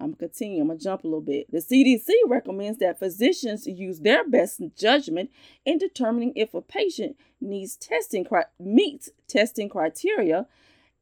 I'm 0.00 0.12
gonna 0.12 0.16
continue. 0.16 0.62
I'm 0.62 0.68
gonna 0.68 0.78
jump 0.78 1.04
a 1.04 1.06
little 1.06 1.20
bit. 1.20 1.50
The 1.50 1.58
CDC 1.58 2.08
recommends 2.26 2.78
that 2.78 2.98
physicians 2.98 3.66
use 3.66 4.00
their 4.00 4.26
best 4.26 4.60
judgment 4.76 5.30
in 5.66 5.76
determining 5.76 6.32
if 6.34 6.54
a 6.54 6.62
patient 6.62 7.16
needs 7.40 7.76
testing 7.76 8.26
meets 8.58 9.10
testing 9.28 9.68
criteria, 9.68 10.46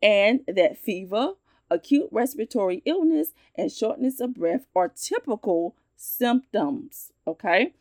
and 0.03 0.41
that 0.49 0.79
fever, 0.79 1.35
acute 1.71 2.09
respiratory 2.11 2.83
illness, 2.85 3.29
and 3.55 3.71
shortness 3.71 4.21
of 4.21 4.35
breath 4.35 4.67
are 4.75 4.89
typical 4.89 5.77
symptoms. 5.97 7.13
Okay. 7.27 7.73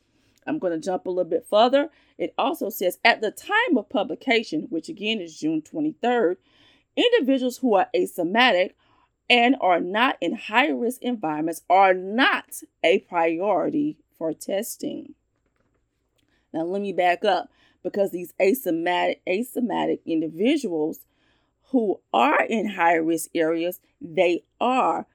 I'm 0.45 0.59
to 0.61 0.79
jump 0.79 1.05
a 1.05 1.09
little 1.09 1.29
bit 1.29 1.45
further. 1.49 1.89
It 2.17 2.33
also 2.37 2.69
says 2.69 2.99
at 3.03 3.19
the 3.19 3.31
time 3.31 3.77
of 3.77 3.89
publication, 3.89 4.67
which 4.69 4.87
again 4.87 5.19
is 5.19 5.37
June 5.37 5.61
23rd, 5.61 6.37
individuals 6.95 7.57
who 7.57 7.75
are 7.75 7.89
asymptomatic 7.93 8.71
and 9.29 9.55
are 9.59 9.79
not 9.79 10.17
in 10.21 10.35
high 10.35 10.69
risk 10.69 11.01
environments 11.01 11.61
are 11.69 11.93
not 11.93 12.61
a 12.83 12.99
priority 12.99 13.97
for 14.17 14.33
testing. 14.33 15.13
Now, 16.53 16.63
let 16.63 16.81
me 16.81 16.93
back 16.93 17.25
up 17.25 17.49
because 17.83 18.11
these 18.11 18.33
asymptomatic, 18.39 19.19
asymptomatic 19.27 19.99
individuals 20.05 21.01
who 21.71 21.99
are 22.13 22.43
in 22.43 22.69
high 22.69 22.95
risk 22.95 23.29
areas, 23.35 23.79
they 24.01 24.43
are 24.61 25.05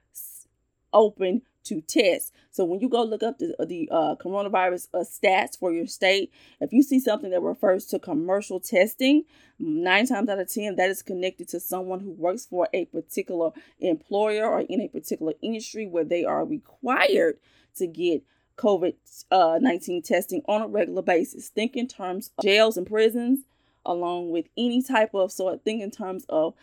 open 0.93 1.43
to 1.65 1.81
test. 1.83 2.33
So 2.51 2.65
when 2.65 2.81
you 2.81 2.89
go 2.89 3.03
look 3.03 3.23
up 3.23 3.39
the, 3.39 3.55
the 3.67 3.89
uh, 3.91 4.17
coronavirus 4.17 4.89
uh, 4.95 4.99
stats 4.99 5.59
for 5.59 5.73
your 5.73 5.87
state, 5.87 6.33
if 6.61 6.73
you 6.73 6.83
see 6.83 7.01
something 7.01 7.31
that 7.31 7.41
refers 7.41 7.87
to 7.87 7.99
commercial 7.99 8.61
testing, 8.61 9.25
nine 9.59 10.07
times 10.07 10.29
out 10.29 10.39
of 10.39 10.53
ten 10.53 10.77
that 10.77 10.91
is 10.91 11.03
connected 11.03 11.49
to 11.49 11.61
someone 11.61 12.01
who 12.01 12.11
works 12.11 12.47
for 12.47 12.69
a 12.73 12.85
particular 12.87 13.51
employer 13.81 14.47
or 14.47 14.61
in 14.61 14.81
a 14.81 14.89
particular 14.89 15.33
industry 15.43 15.87
where 15.87 16.05
they 16.05 16.25
are 16.25 16.45
required 16.45 17.39
to 17.77 17.87
get 17.87 18.23
COVID 18.57 18.95
uh, 19.31 19.59
19 19.61 20.03
testing 20.03 20.43
on 20.47 20.63
a 20.63 20.69
regular 20.69 21.03
basis. 21.03 21.49
Think 21.49 21.77
in 21.77 21.89
terms 21.89 22.31
of 22.39 22.45
jails 22.45 22.77
and 22.77 22.87
prisons, 22.87 23.41
along 23.85 24.31
with 24.31 24.47
any 24.57 24.83
type 24.83 25.15
of 25.15 25.33
sort. 25.33 25.65
Think 25.65 25.83
in 25.83 25.91
terms 25.91 26.25
of 26.29 26.55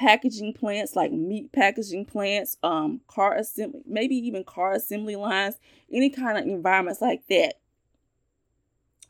packaging 0.00 0.54
plants 0.54 0.96
like 0.96 1.12
meat 1.12 1.52
packaging 1.52 2.06
plants, 2.06 2.56
um, 2.62 3.02
car 3.06 3.36
assembly, 3.36 3.82
maybe 3.86 4.14
even 4.14 4.42
car 4.42 4.72
assembly 4.72 5.14
lines, 5.14 5.56
any 5.92 6.08
kind 6.08 6.38
of 6.38 6.46
environments 6.46 7.02
like 7.02 7.26
that. 7.28 7.56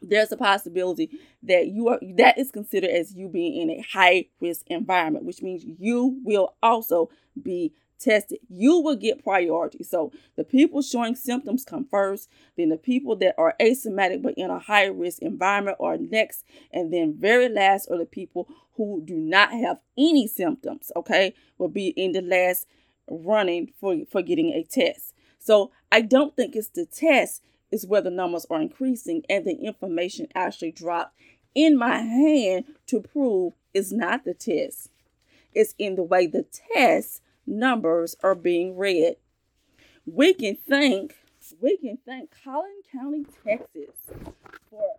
There's 0.02 0.32
a 0.32 0.36
possibility 0.36 1.10
that 1.44 1.68
you 1.68 1.88
are 1.88 2.00
that 2.16 2.38
is 2.38 2.50
considered 2.50 2.90
as 2.90 3.14
you 3.14 3.28
being 3.28 3.60
in 3.62 3.70
a 3.70 3.82
high 3.82 4.26
risk 4.40 4.62
environment, 4.66 5.26
which 5.26 5.42
means 5.42 5.62
you 5.64 6.20
will 6.24 6.56
also 6.60 7.10
be 7.40 7.72
tested, 8.00 8.38
you 8.48 8.80
will 8.80 8.96
get 8.96 9.22
priority. 9.22 9.84
So 9.84 10.12
the 10.36 10.44
people 10.44 10.82
showing 10.82 11.14
symptoms 11.14 11.64
come 11.64 11.86
first, 11.90 12.28
then 12.56 12.70
the 12.70 12.76
people 12.76 13.16
that 13.16 13.34
are 13.38 13.54
asymptomatic 13.60 14.22
but 14.22 14.34
in 14.36 14.50
a 14.50 14.58
high 14.58 14.86
risk 14.86 15.22
environment 15.22 15.76
are 15.80 15.96
next, 15.96 16.44
and 16.72 16.92
then 16.92 17.14
very 17.16 17.48
last 17.48 17.88
are 17.90 17.98
the 17.98 18.06
people 18.06 18.48
who 18.76 19.02
do 19.04 19.14
not 19.14 19.52
have 19.52 19.80
any 19.98 20.26
symptoms, 20.26 20.90
okay, 20.96 21.34
will 21.58 21.68
be 21.68 21.88
in 21.88 22.12
the 22.12 22.22
last 22.22 22.66
running 23.08 23.72
for, 23.78 23.96
for 24.10 24.22
getting 24.22 24.50
a 24.52 24.64
test. 24.64 25.12
So 25.38 25.70
I 25.92 26.00
don't 26.00 26.34
think 26.36 26.56
it's 26.56 26.68
the 26.68 26.86
test 26.86 27.42
is 27.70 27.86
where 27.86 28.00
the 28.00 28.10
numbers 28.10 28.46
are 28.50 28.60
increasing 28.60 29.22
and 29.28 29.44
the 29.44 29.54
information 29.54 30.26
actually 30.34 30.72
dropped 30.72 31.14
in 31.54 31.76
my 31.76 31.98
hand 31.98 32.64
to 32.86 33.00
prove 33.00 33.54
it's 33.74 33.92
not 33.92 34.24
the 34.24 34.34
test. 34.34 34.88
It's 35.52 35.74
in 35.78 35.96
the 35.96 36.02
way 36.02 36.26
the 36.26 36.46
test 36.74 37.22
numbers 37.50 38.16
are 38.22 38.34
being 38.34 38.76
read. 38.76 39.16
We 40.06 40.34
can 40.34 40.56
thank 40.56 41.16
we 41.60 41.76
can 41.78 41.98
thank 42.06 42.30
Collin 42.44 42.82
County, 42.92 43.26
Texas 43.44 43.94
for 44.70 44.94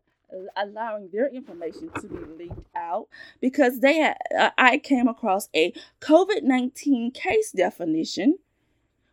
allowing 0.55 1.09
their 1.11 1.27
information 1.27 1.89
to 2.01 2.07
be 2.07 2.43
leaked 2.43 2.67
out 2.75 3.07
because 3.39 3.79
they 3.79 3.97
had, 3.97 4.17
I 4.57 4.77
came 4.77 5.07
across 5.07 5.49
a 5.55 5.73
COVID-19 6.01 7.13
case 7.13 7.51
definition 7.51 8.37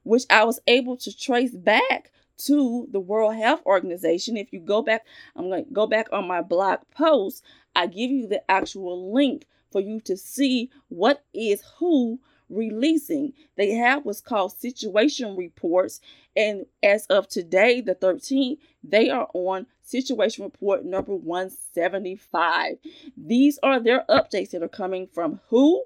which 0.08 0.24
I 0.30 0.44
was 0.44 0.60
able 0.66 0.96
to 0.96 1.14
trace 1.16 1.54
back 1.54 2.10
to 2.38 2.88
the 2.90 3.00
World 3.00 3.34
Health 3.34 3.60
Organization. 3.66 4.36
If 4.36 4.52
you 4.52 4.60
go 4.60 4.80
back, 4.80 5.04
I'm 5.36 5.50
going 5.50 5.66
to 5.66 5.70
go 5.70 5.86
back 5.86 6.08
on 6.12 6.26
my 6.26 6.40
blog 6.40 6.78
post. 6.90 7.44
I 7.76 7.88
give 7.88 8.10
you 8.10 8.26
the 8.26 8.48
actual 8.50 9.12
link 9.12 9.46
for 9.70 9.82
you 9.82 10.00
to 10.02 10.16
see 10.16 10.70
what 10.88 11.24
is 11.34 11.62
WHO 11.78 12.20
releasing. 12.48 13.32
They 13.56 13.72
have 13.72 14.04
what's 14.04 14.20
called 14.20 14.52
situation 14.52 15.36
reports. 15.36 16.00
And 16.36 16.66
as 16.82 17.06
of 17.06 17.28
today, 17.28 17.80
the 17.80 17.94
13th, 17.94 18.58
they 18.82 19.10
are 19.10 19.28
on 19.34 19.66
situation 19.82 20.44
report 20.44 20.84
number 20.84 21.14
175. 21.14 22.76
These 23.16 23.58
are 23.62 23.80
their 23.80 24.04
updates 24.08 24.50
that 24.50 24.62
are 24.62 24.68
coming 24.68 25.08
from 25.12 25.40
WHO, 25.48 25.82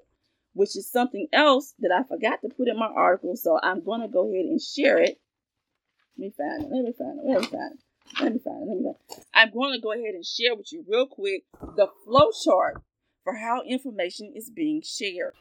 which 0.53 0.75
is 0.75 0.89
something 0.89 1.27
else 1.33 1.73
that 1.79 1.91
I 1.91 2.03
forgot 2.03 2.41
to 2.41 2.49
put 2.49 2.67
in 2.67 2.77
my 2.77 2.87
article. 2.93 3.35
So 3.35 3.59
I'm 3.61 3.83
going 3.83 4.01
to 4.01 4.07
go 4.07 4.29
ahead 4.29 4.45
and 4.45 4.61
share 4.61 4.99
it. 4.99 5.19
Let 6.17 6.25
me 6.25 6.33
find 6.37 6.63
it. 6.63 6.69
Let 6.71 6.83
me 6.83 6.93
find 6.97 7.19
it. 7.19 7.25
Let 7.25 7.41
me 7.41 7.47
find 7.47 7.73
it. 7.73 7.79
Let 8.21 8.33
me 8.33 8.39
find 8.39 8.63
it. 8.63 8.67
Let 8.67 8.77
me 8.77 8.83
find 8.83 8.95
it. 9.09 9.25
I'm 9.33 9.51
going 9.51 9.73
to 9.73 9.81
go 9.81 9.93
ahead 9.93 10.13
and 10.13 10.25
share 10.25 10.55
with 10.55 10.71
you 10.71 10.85
real 10.87 11.07
quick 11.07 11.43
the 11.75 11.87
flow 12.05 12.29
chart 12.43 12.83
for 13.23 13.35
how 13.35 13.63
information 13.67 14.33
is 14.35 14.49
being 14.49 14.81
shared. 14.83 15.33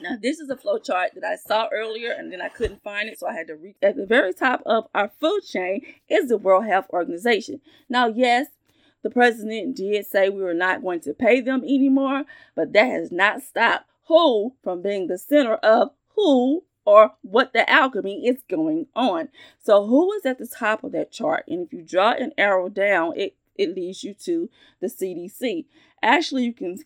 Now, 0.00 0.16
this 0.20 0.38
is 0.40 0.50
a 0.50 0.56
flow 0.56 0.78
chart 0.78 1.12
that 1.14 1.24
I 1.24 1.36
saw 1.36 1.68
earlier 1.72 2.12
and 2.12 2.32
then 2.32 2.40
I 2.40 2.48
couldn't 2.48 2.82
find 2.82 3.08
it, 3.08 3.18
so 3.18 3.26
I 3.26 3.34
had 3.34 3.48
to 3.48 3.56
read. 3.56 3.76
At 3.82 3.96
the 3.96 4.06
very 4.06 4.32
top 4.32 4.62
of 4.66 4.86
our 4.94 5.10
food 5.20 5.42
chain 5.42 5.82
is 6.08 6.28
the 6.28 6.38
World 6.38 6.66
Health 6.66 6.86
Organization. 6.90 7.60
Now, 7.88 8.06
yes, 8.06 8.48
the 9.02 9.10
president 9.10 9.76
did 9.76 10.06
say 10.06 10.28
we 10.28 10.42
were 10.42 10.54
not 10.54 10.82
going 10.82 11.00
to 11.00 11.14
pay 11.14 11.40
them 11.40 11.62
anymore, 11.62 12.24
but 12.54 12.72
that 12.72 12.86
has 12.86 13.10
not 13.10 13.42
stopped 13.42 13.86
WHO 14.04 14.54
from 14.62 14.82
being 14.82 15.06
the 15.06 15.18
center 15.18 15.54
of 15.56 15.92
who 16.16 16.64
or 16.84 17.12
what 17.22 17.52
the 17.52 17.68
alchemy 17.70 18.26
is 18.26 18.42
going 18.48 18.86
on. 18.96 19.28
So, 19.62 19.86
who 19.86 20.12
is 20.14 20.26
at 20.26 20.38
the 20.38 20.46
top 20.46 20.82
of 20.82 20.92
that 20.92 21.12
chart? 21.12 21.44
And 21.46 21.66
if 21.66 21.72
you 21.72 21.82
draw 21.82 22.12
an 22.12 22.32
arrow 22.36 22.68
down, 22.68 23.12
it 23.16 23.36
it 23.54 23.74
leads 23.74 24.02
you 24.02 24.14
to 24.14 24.48
the 24.80 24.86
CDC. 24.86 25.66
Actually, 26.02 26.44
you 26.44 26.52
can 26.54 26.78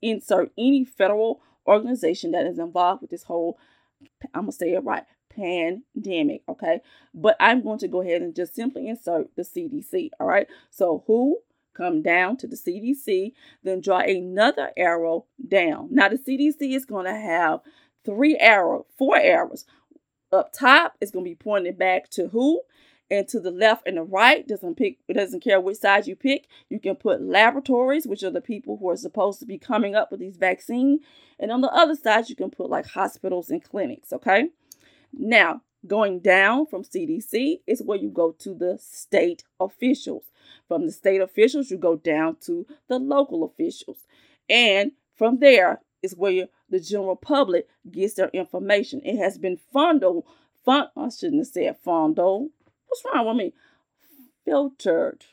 insert 0.00 0.52
any 0.56 0.84
federal 0.84 1.42
organization 1.70 2.32
that 2.32 2.46
is 2.46 2.58
involved 2.58 3.02
with 3.02 3.10
this 3.10 3.24
whole, 3.24 3.58
I'm 4.34 4.42
going 4.42 4.52
to 4.52 4.56
say 4.56 4.72
it 4.72 4.84
right, 4.84 5.04
pandemic. 5.30 6.42
Okay. 6.48 6.80
But 7.14 7.36
I'm 7.40 7.62
going 7.62 7.78
to 7.78 7.88
go 7.88 8.02
ahead 8.02 8.22
and 8.22 8.34
just 8.34 8.54
simply 8.54 8.88
insert 8.88 9.34
the 9.36 9.42
CDC. 9.42 10.10
All 10.18 10.26
right. 10.26 10.46
So 10.70 11.04
who 11.06 11.38
come 11.74 12.02
down 12.02 12.36
to 12.38 12.46
the 12.46 12.56
CDC, 12.56 13.32
then 13.62 13.80
draw 13.80 14.00
another 14.00 14.70
arrow 14.76 15.26
down. 15.46 15.88
Now 15.90 16.08
the 16.08 16.18
CDC 16.18 16.74
is 16.74 16.84
going 16.84 17.06
to 17.06 17.14
have 17.14 17.60
three 18.04 18.36
arrows, 18.36 18.84
four 18.98 19.16
arrows. 19.16 19.64
Up 20.32 20.52
top 20.52 20.94
it's 21.00 21.10
going 21.10 21.24
to 21.24 21.30
be 21.30 21.34
pointed 21.34 21.78
back 21.78 22.08
to 22.10 22.28
who, 22.28 22.60
And 23.10 23.26
to 23.28 23.40
the 23.40 23.50
left 23.50 23.88
and 23.88 23.96
the 23.96 24.02
right 24.02 24.46
doesn't 24.46 24.76
pick 24.76 24.98
it 25.08 25.14
doesn't 25.14 25.42
care 25.42 25.60
which 25.60 25.78
side 25.78 26.06
you 26.06 26.14
pick. 26.14 26.46
You 26.68 26.78
can 26.78 26.94
put 26.94 27.20
laboratories, 27.20 28.06
which 28.06 28.22
are 28.22 28.30
the 28.30 28.40
people 28.40 28.76
who 28.76 28.88
are 28.88 28.96
supposed 28.96 29.40
to 29.40 29.46
be 29.46 29.58
coming 29.58 29.96
up 29.96 30.10
with 30.10 30.20
these 30.20 30.36
vaccines. 30.36 31.00
And 31.38 31.50
on 31.50 31.60
the 31.60 31.72
other 31.72 31.96
side, 31.96 32.28
you 32.28 32.36
can 32.36 32.50
put 32.50 32.70
like 32.70 32.86
hospitals 32.86 33.50
and 33.50 33.62
clinics. 33.62 34.12
Okay. 34.12 34.50
Now, 35.12 35.62
going 35.86 36.20
down 36.20 36.66
from 36.66 36.84
CDC 36.84 37.60
is 37.66 37.82
where 37.82 37.98
you 37.98 38.10
go 38.10 38.32
to 38.38 38.54
the 38.54 38.78
state 38.80 39.44
officials. 39.58 40.24
From 40.68 40.86
the 40.86 40.92
state 40.92 41.20
officials, 41.20 41.70
you 41.70 41.78
go 41.78 41.96
down 41.96 42.36
to 42.42 42.66
the 42.88 42.98
local 42.98 43.44
officials. 43.44 44.06
And 44.48 44.92
from 45.16 45.38
there 45.38 45.80
is 46.02 46.16
where 46.16 46.46
the 46.68 46.80
general 46.80 47.16
public 47.16 47.66
gets 47.90 48.14
their 48.14 48.28
information. 48.28 49.00
It 49.04 49.18
has 49.18 49.38
been 49.38 49.58
funneled, 49.72 50.24
fun, 50.64 50.88
I 50.96 51.08
shouldn't 51.08 51.40
have 51.40 51.48
said 51.48 51.76
funneled. 51.82 52.50
What's 52.90 53.04
wrong 53.04 53.26
with 53.28 53.36
me? 53.36 53.54
Filtered 54.44 55.24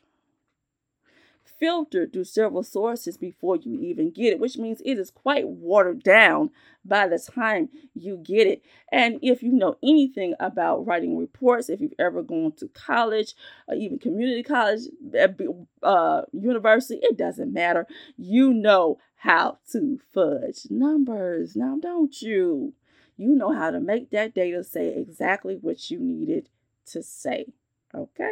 filtered 1.60 2.13
through 2.13 2.24
several 2.24 2.63
sources 2.63 3.17
before 3.17 3.56
you 3.58 3.80
even 3.82 4.12
get 4.12 4.34
it, 4.34 4.39
which 4.39 4.58
means 4.58 4.82
it 4.86 4.98
is 4.98 5.10
quite 5.10 5.48
watered 5.48 6.04
down 6.04 6.52
by 6.86 7.08
the 7.08 7.20
time 7.20 7.70
you 7.93 8.17
get 8.17 8.48
it. 8.48 8.63
And 8.91 9.20
if 9.22 9.41
you 9.41 9.52
know 9.52 9.76
anything 9.84 10.36
about 10.39 10.86
writing 10.86 11.17
reports, 11.17 11.70
if 11.70 11.82
you've 11.82 11.93
ever 12.00 12.22
gone 12.22 12.54
to 12.58 12.67
college, 12.70 13.34
or 13.67 13.76
even 13.76 14.00
community 14.00 14.43
college, 14.43 14.82
uh, 15.20 15.28
uh 15.86 16.22
university, 16.32 17.00
it 17.02 17.17
doesn't 17.17 17.54
matter. 17.54 17.88
You 18.17 18.54
know 18.54 19.00
how 19.15 19.58
to 19.72 20.00
fudge 20.13 20.67
numbers. 20.70 21.56
Now, 21.56 21.78
don't 21.82 22.22
you? 22.22 22.74
You 23.20 23.34
know 23.34 23.52
how 23.52 23.72
to 23.72 23.80
make 23.80 24.12
that 24.12 24.36
data 24.36 24.63
say 24.63 24.89
exactly 24.96 25.58
what 25.60 25.89
you 25.89 25.98
needed 26.00 26.50
to 26.91 27.04
say. 27.04 27.45
Okay? 27.93 28.32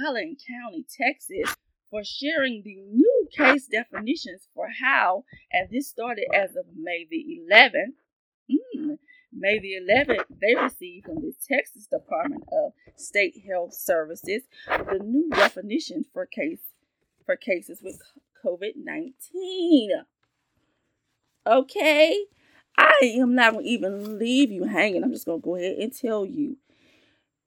Collin 0.00 0.36
County, 0.48 0.84
Texas, 0.88 1.56
for 1.90 2.02
sharing 2.04 2.62
the 2.64 2.76
new 2.76 3.28
case 3.36 3.66
definitions 3.66 4.48
for 4.54 4.68
how, 4.80 5.24
and 5.52 5.68
this 5.70 5.88
started 5.88 6.26
as 6.34 6.56
of 6.56 6.66
May 6.76 7.06
the 7.10 7.40
11th. 7.50 7.94
Mm, 8.50 8.98
May 9.32 9.58
the 9.58 9.74
11th, 9.88 10.24
they 10.40 10.54
received 10.54 11.06
from 11.06 11.16
the 11.16 11.32
Texas 11.46 11.86
Department 11.86 12.44
of 12.52 12.72
State 12.96 13.42
Health 13.48 13.74
Services 13.74 14.42
the 14.66 15.00
new 15.02 15.30
definitions 15.30 16.06
for 16.12 16.26
case 16.26 16.60
for 17.24 17.36
cases 17.36 17.80
with 17.82 18.00
COVID-19. 18.44 19.88
Okay, 21.46 22.24
I 22.76 22.98
am 23.02 23.34
not 23.34 23.52
going 23.52 23.64
to 23.64 23.70
even 23.70 24.18
leave 24.18 24.50
you 24.50 24.64
hanging. 24.64 25.02
I'm 25.02 25.12
just 25.12 25.26
going 25.26 25.40
to 25.40 25.44
go 25.44 25.56
ahead 25.56 25.76
and 25.78 25.92
tell 25.92 26.24
you 26.24 26.56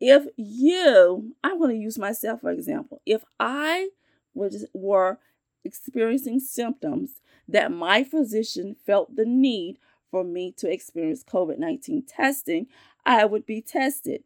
if 0.07 0.27
you, 0.37 1.33
I'm 1.43 1.57
going 1.57 1.75
to 1.75 1.81
use 1.81 1.97
myself 1.97 2.41
for 2.41 2.51
example, 2.51 3.01
if 3.07 3.23
I 3.39 3.89
was, 4.35 4.67
were 4.71 5.17
experiencing 5.63 6.39
symptoms 6.39 7.21
that 7.47 7.71
my 7.71 8.03
physician 8.03 8.75
felt 8.85 9.15
the 9.15 9.25
need 9.25 9.79
for 10.11 10.23
me 10.23 10.53
to 10.57 10.71
experience 10.71 11.23
COVID 11.23 11.57
19 11.57 12.03
testing, 12.03 12.67
I 13.03 13.25
would 13.25 13.47
be 13.47 13.61
tested. 13.61 14.23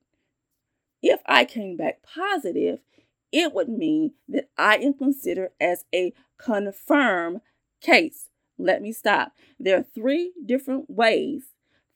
If 1.01 1.21
I 1.25 1.45
came 1.45 1.77
back 1.77 2.01
positive, 2.03 2.79
it 3.31 3.53
would 3.53 3.69
mean 3.69 4.11
that 4.27 4.49
I 4.57 4.75
am 4.79 4.93
considered 4.93 5.51
as 5.61 5.85
a 5.95 6.11
confirmed 6.37 7.39
case. 7.79 8.27
Let 8.57 8.81
me 8.81 8.91
stop. 8.91 9.31
There 9.57 9.77
are 9.77 9.85
three 9.95 10.33
different 10.45 10.89
ways, 10.89 11.43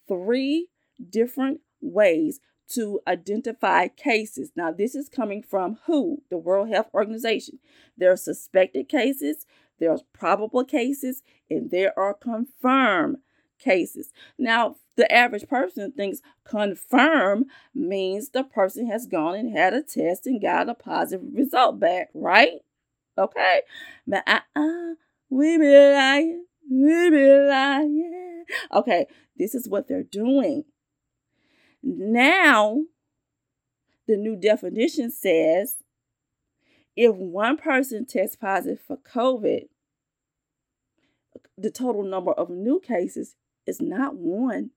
three 0.07 0.69
different 1.09 1.59
ways 1.81 2.39
to 2.73 2.99
identify 3.07 3.87
cases. 3.87 4.51
Now, 4.55 4.71
this 4.71 4.95
is 4.95 5.09
coming 5.09 5.43
from 5.43 5.79
WHO, 5.85 6.23
the 6.29 6.37
World 6.37 6.69
Health 6.69 6.89
Organization. 6.93 7.59
There 7.97 8.11
are 8.11 8.17
suspected 8.17 8.89
cases, 8.89 9.45
there 9.79 9.91
are 9.91 9.99
probable 10.13 10.63
cases, 10.63 11.23
and 11.49 11.71
there 11.71 11.97
are 11.97 12.13
confirmed 12.13 13.17
cases. 13.59 14.11
Now, 14.37 14.75
the 14.95 15.11
average 15.11 15.47
person 15.47 15.91
thinks 15.91 16.21
confirm 16.45 17.45
means 17.73 18.29
the 18.29 18.43
person 18.43 18.87
has 18.87 19.07
gone 19.07 19.35
and 19.35 19.55
had 19.55 19.73
a 19.73 19.81
test 19.81 20.27
and 20.27 20.41
got 20.41 20.69
a 20.69 20.75
positive 20.75 21.25
result 21.33 21.79
back, 21.79 22.09
right? 22.13 22.59
Okay. 23.17 23.61
But 24.07 24.23
uh-uh, 24.27 24.95
we 25.29 25.57
be 25.57 25.69
lying, 25.69 26.45
we 26.69 27.09
be 27.09 27.27
lying. 27.27 28.45
Okay, 28.71 29.07
this 29.37 29.55
is 29.55 29.67
what 29.67 29.87
they're 29.87 30.03
doing. 30.03 30.65
Now, 31.83 32.83
the 34.07 34.17
new 34.17 34.35
definition 34.35 35.11
says 35.11 35.77
if 36.95 37.15
one 37.15 37.57
person 37.57 38.05
tests 38.05 38.35
positive 38.35 38.79
for 38.79 38.97
COVID, 38.97 39.67
the 41.57 41.71
total 41.71 42.03
number 42.03 42.31
of 42.31 42.49
new 42.49 42.79
cases 42.79 43.35
is 43.65 43.81
not 43.81 44.15
one. 44.15 44.71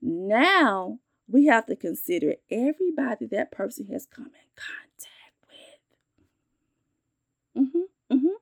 Now 0.00 0.98
we 1.28 1.46
have 1.46 1.66
to 1.66 1.76
consider 1.76 2.34
everybody 2.50 3.26
that 3.26 3.50
person 3.50 3.86
has 3.88 4.06
come 4.06 4.26
in 4.26 4.50
contact 4.56 5.46
with. 7.54 7.66
Mm-hmm, 7.66 8.16
mm-hmm. 8.16 8.36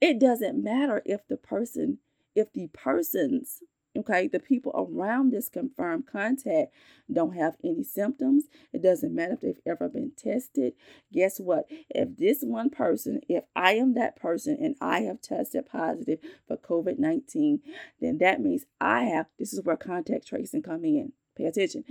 It 0.00 0.18
doesn't 0.18 0.62
matter 0.62 1.02
if 1.04 1.26
the 1.28 1.36
person, 1.36 1.98
if 2.34 2.52
the 2.52 2.68
persons 2.68 3.62
Okay, 3.96 4.28
the 4.28 4.38
people 4.38 4.72
around 4.72 5.32
this 5.32 5.48
confirmed 5.48 6.06
contact 6.06 6.72
don't 7.12 7.34
have 7.34 7.56
any 7.64 7.82
symptoms. 7.82 8.44
It 8.72 8.82
doesn't 8.82 9.12
matter 9.12 9.32
if 9.32 9.40
they've 9.40 9.60
ever 9.66 9.88
been 9.88 10.12
tested. 10.16 10.74
Guess 11.12 11.40
what? 11.40 11.64
If 11.88 12.16
this 12.16 12.42
one 12.42 12.70
person, 12.70 13.20
if 13.28 13.42
I 13.56 13.72
am 13.72 13.94
that 13.94 14.14
person 14.14 14.56
and 14.60 14.76
I 14.80 15.00
have 15.00 15.20
tested 15.20 15.66
positive 15.66 16.20
for 16.46 16.56
COVID 16.56 17.00
19, 17.00 17.60
then 18.00 18.18
that 18.18 18.40
means 18.40 18.64
I 18.80 19.04
have, 19.04 19.26
this 19.40 19.52
is 19.52 19.64
where 19.64 19.76
contact 19.76 20.28
tracing 20.28 20.62
come 20.62 20.84
in. 20.84 21.12
Pay 21.36 21.46
attention. 21.46 21.84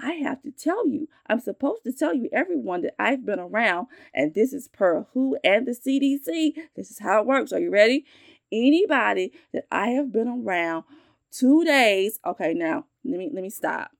I 0.00 0.14
have 0.14 0.42
to 0.42 0.50
tell 0.50 0.88
you, 0.88 1.08
I'm 1.28 1.40
supposed 1.40 1.84
to 1.84 1.92
tell 1.92 2.14
you 2.14 2.28
everyone 2.32 2.82
that 2.82 2.94
I've 2.98 3.24
been 3.24 3.40
around, 3.40 3.86
and 4.12 4.34
this 4.34 4.52
is 4.52 4.68
per 4.68 5.06
WHO 5.12 5.36
and 5.44 5.66
the 5.66 5.72
CDC. 5.72 6.54
This 6.74 6.90
is 6.90 6.98
how 6.98 7.20
it 7.20 7.26
works. 7.26 7.52
Are 7.52 7.60
you 7.60 7.70
ready? 7.70 8.04
Anybody 8.50 9.32
that 9.52 9.66
I 9.70 9.88
have 9.88 10.12
been 10.12 10.28
around 10.28 10.84
two 11.30 11.64
days. 11.64 12.18
Okay, 12.24 12.54
now 12.54 12.84
let 13.04 13.18
me 13.18 13.30
let 13.32 13.42
me 13.42 13.50
stop. 13.50 13.90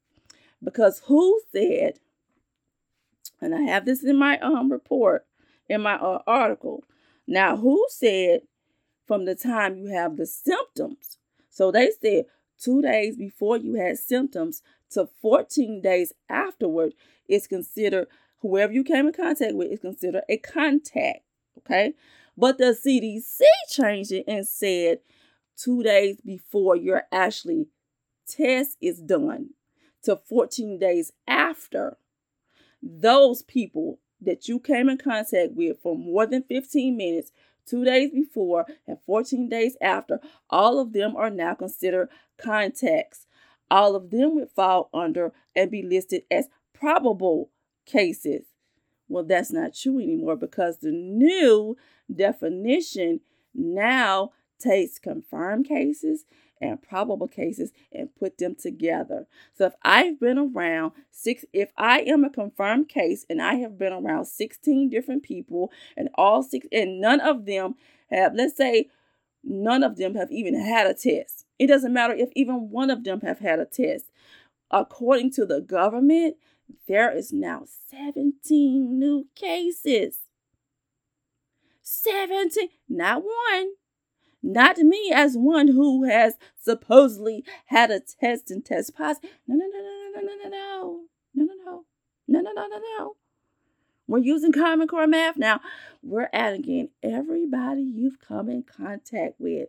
Because 0.63 1.03
WHO 1.07 1.41
said, 1.53 2.01
and 3.41 3.55
I 3.55 3.63
have 3.63 3.85
this 3.85 4.03
in 4.03 4.17
my 4.17 4.39
um 4.39 4.71
report, 4.71 5.27
in 5.69 5.83
my 5.83 5.95
uh, 5.95 6.23
article. 6.27 6.85
Now, 7.27 7.57
WHO 7.57 7.87
said 7.91 8.41
from 9.07 9.25
the 9.25 9.35
time 9.35 9.77
you 9.77 9.89
have 9.89 10.17
the 10.17 10.27
symptoms. 10.27 11.19
So 11.51 11.71
they 11.71 11.91
said 12.03 12.27
two 12.59 12.83
days 12.83 13.17
before 13.17 13.57
you 13.57 13.75
had 13.75 13.99
symptoms 13.99 14.63
to 14.91 15.09
14 15.21 15.81
days 15.83 16.13
afterward 16.29 16.95
is 17.29 17.47
considered 17.47 18.09
whoever 18.41 18.73
you 18.73 18.85
came 18.85 19.07
in 19.07 19.13
contact 19.13 19.55
with 19.55 19.71
is 19.71 19.81
considered 19.81 20.23
a 20.29 20.39
contact. 20.39 21.21
Okay. 21.59 21.95
But 22.37 22.59
the 22.59 22.67
CDC 22.67 23.41
changed 23.69 24.13
it 24.13 24.25
and 24.29 24.47
said 24.47 25.01
two 25.59 25.83
days 25.83 26.21
before 26.25 26.77
your 26.77 27.03
actually 27.13 27.67
test 28.27 28.77
is 28.81 29.01
done 29.01 29.51
to 30.03 30.17
14 30.17 30.79
days 30.79 31.13
after 31.27 31.97
those 32.83 33.43
people 33.43 33.99
that 34.21 34.49
you 34.49 34.59
came 34.59 34.89
in 34.89 34.99
contact 34.99 35.53
with 35.53 35.79
for 35.83 35.97
more 35.97 36.27
than 36.27 36.43
15 36.43 36.97
minutes 36.97 37.33
two 37.67 37.85
days 37.85 38.11
before 38.11 38.67
and 38.87 38.99
14 39.07 39.49
days 39.49 39.77
after 39.81 40.21
all 40.49 40.79
of 40.79 40.93
them 40.93 41.17
are 41.17 41.31
now 41.31 41.55
considered 41.55 42.09
contacts. 42.39 43.27
All 43.71 43.95
of 43.95 44.11
them 44.11 44.37
would 44.37 44.51
fall 44.51 44.89
under 44.95 45.33
and 45.55 45.71
be 45.71 45.83
listed 45.83 46.23
as 46.31 46.49
probable 46.73 47.51
cases. 47.85 48.45
Well 49.09 49.25
that's 49.25 49.53
not 49.53 49.75
true 49.75 49.99
anymore 49.99 50.37
because 50.37 50.79
the 50.79 50.93
new 50.93 51.77
definition 52.15 53.21
now 53.55 54.33
takes 54.59 54.99
confirmed 54.99 55.67
cases 55.67 56.25
and 56.61 56.83
probable 56.83 57.29
cases 57.29 57.73
and 57.93 58.15
put 58.17 58.39
them 58.39 58.55
together. 58.55 59.27
So 59.55 59.67
if 59.67 59.75
I've 59.83 60.19
been 60.19 60.39
around 60.39 60.93
six, 61.11 61.45
if 61.53 61.71
I 61.77 62.01
am 62.01 62.25
a 62.25 62.31
confirmed 62.31 62.89
case 62.89 63.25
and 63.29 63.41
I 63.41 63.55
have 63.57 63.79
been 63.79 63.93
around 63.93 64.27
16 64.27 64.91
different 64.91 65.23
people 65.23 65.71
and 65.97 66.09
all 66.15 66.43
six, 66.43 66.67
and 66.73 67.01
none 67.01 67.21
of 67.21 67.47
them 67.47 67.75
have, 68.11 68.35
let's 68.35 68.57
say, 68.57 68.89
none 69.45 69.83
of 69.83 69.97
them 69.97 70.15
have 70.15 70.31
even 70.31 70.59
had 70.59 70.87
a 70.87 70.95
test. 70.95 71.45
It 71.59 71.69
doesn't 71.69 71.93
matter 71.93 72.15
if 72.15 72.31
even 72.35 72.71
one 72.71 72.91
of 72.91 73.05
them 73.05 73.21
have 73.21 73.39
had 73.39 73.59
a 73.59 73.65
test. 73.65 74.07
According 74.71 75.33
to 75.33 75.47
the 75.47 75.61
government, 75.61 76.37
there 76.87 77.17
is 77.17 77.33
now 77.33 77.65
17 77.91 78.99
new 78.99 79.27
cases. 79.35 80.19
17, 81.83 82.69
not 82.89 83.23
one, 83.25 83.71
not 84.43 84.79
me 84.79 85.11
as 85.15 85.37
one 85.37 85.69
who 85.69 86.05
has 86.05 86.35
supposedly 86.61 87.45
had 87.67 87.91
a 87.91 88.01
test 88.01 88.51
and 88.51 88.65
test 88.65 88.97
positive. 88.97 89.31
No, 89.47 89.57
no, 89.57 89.67
no, 89.67 89.79
no, 89.79 90.21
no, 90.21 90.21
no, 90.21 90.37
no, 90.37 90.49
no, 90.49 91.01
no, 91.35 91.45
no, 91.45 91.65
no. 91.65 91.85
No, 92.31 92.41
no, 92.41 92.53
no, 92.53 92.67
no, 92.67 92.81
no. 92.99 93.17
We're 94.07 94.19
using 94.19 94.53
Common 94.53 94.89
Core 94.89 95.07
math 95.07 95.37
now. 95.37 95.61
We're 96.03 96.31
adding 96.33 96.65
in 96.65 96.89
everybody 97.03 97.83
you've 97.83 98.21
come 98.21 98.49
in 98.49 98.63
contact 98.63 99.35
with. 99.39 99.69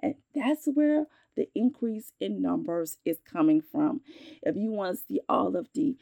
And 0.00 0.16
that's 0.34 0.66
where 0.66 1.06
the 1.36 1.48
increase 1.54 2.12
in 2.20 2.42
numbers 2.42 2.98
is 3.04 3.18
coming 3.24 3.60
from. 3.60 4.02
If 4.42 4.56
you 4.56 4.70
want 4.70 4.98
to 4.98 5.04
see 5.04 5.20
all 5.28 5.56
of 5.56 5.68
the 5.74 5.96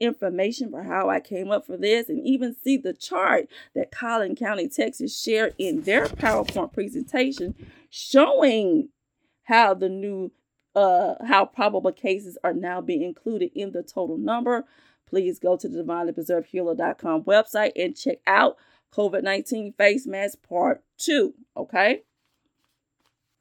information 0.00 0.70
for 0.70 0.82
how 0.82 1.08
I 1.08 1.20
came 1.20 1.50
up 1.50 1.66
for 1.66 1.76
this 1.76 2.08
and 2.08 2.24
even 2.26 2.54
see 2.54 2.76
the 2.76 2.92
chart 2.92 3.48
that 3.74 3.90
Collin 3.90 4.36
County, 4.36 4.68
Texas 4.68 5.18
shared 5.18 5.54
in 5.58 5.82
their 5.82 6.06
PowerPoint 6.06 6.72
presentation 6.72 7.54
showing 7.90 8.90
how 9.44 9.74
the 9.74 9.88
new 9.88 10.30
uh 10.76 11.14
how 11.24 11.46
probable 11.46 11.92
cases 11.92 12.36
are 12.44 12.52
now 12.52 12.80
being 12.80 13.02
included 13.02 13.50
in 13.54 13.72
the 13.72 13.82
total 13.82 14.18
number 14.18 14.66
please 15.08 15.38
go 15.38 15.56
to 15.56 15.68
the 15.68 15.82
divinelypreservedhealer.com 15.82 17.22
website 17.22 17.72
and 17.76 17.96
check 17.96 18.18
out 18.26 18.56
COVID-19 18.92 19.76
face 19.76 20.06
mask 20.06 20.38
part 20.48 20.82
two. 20.96 21.34
Okay. 21.56 22.02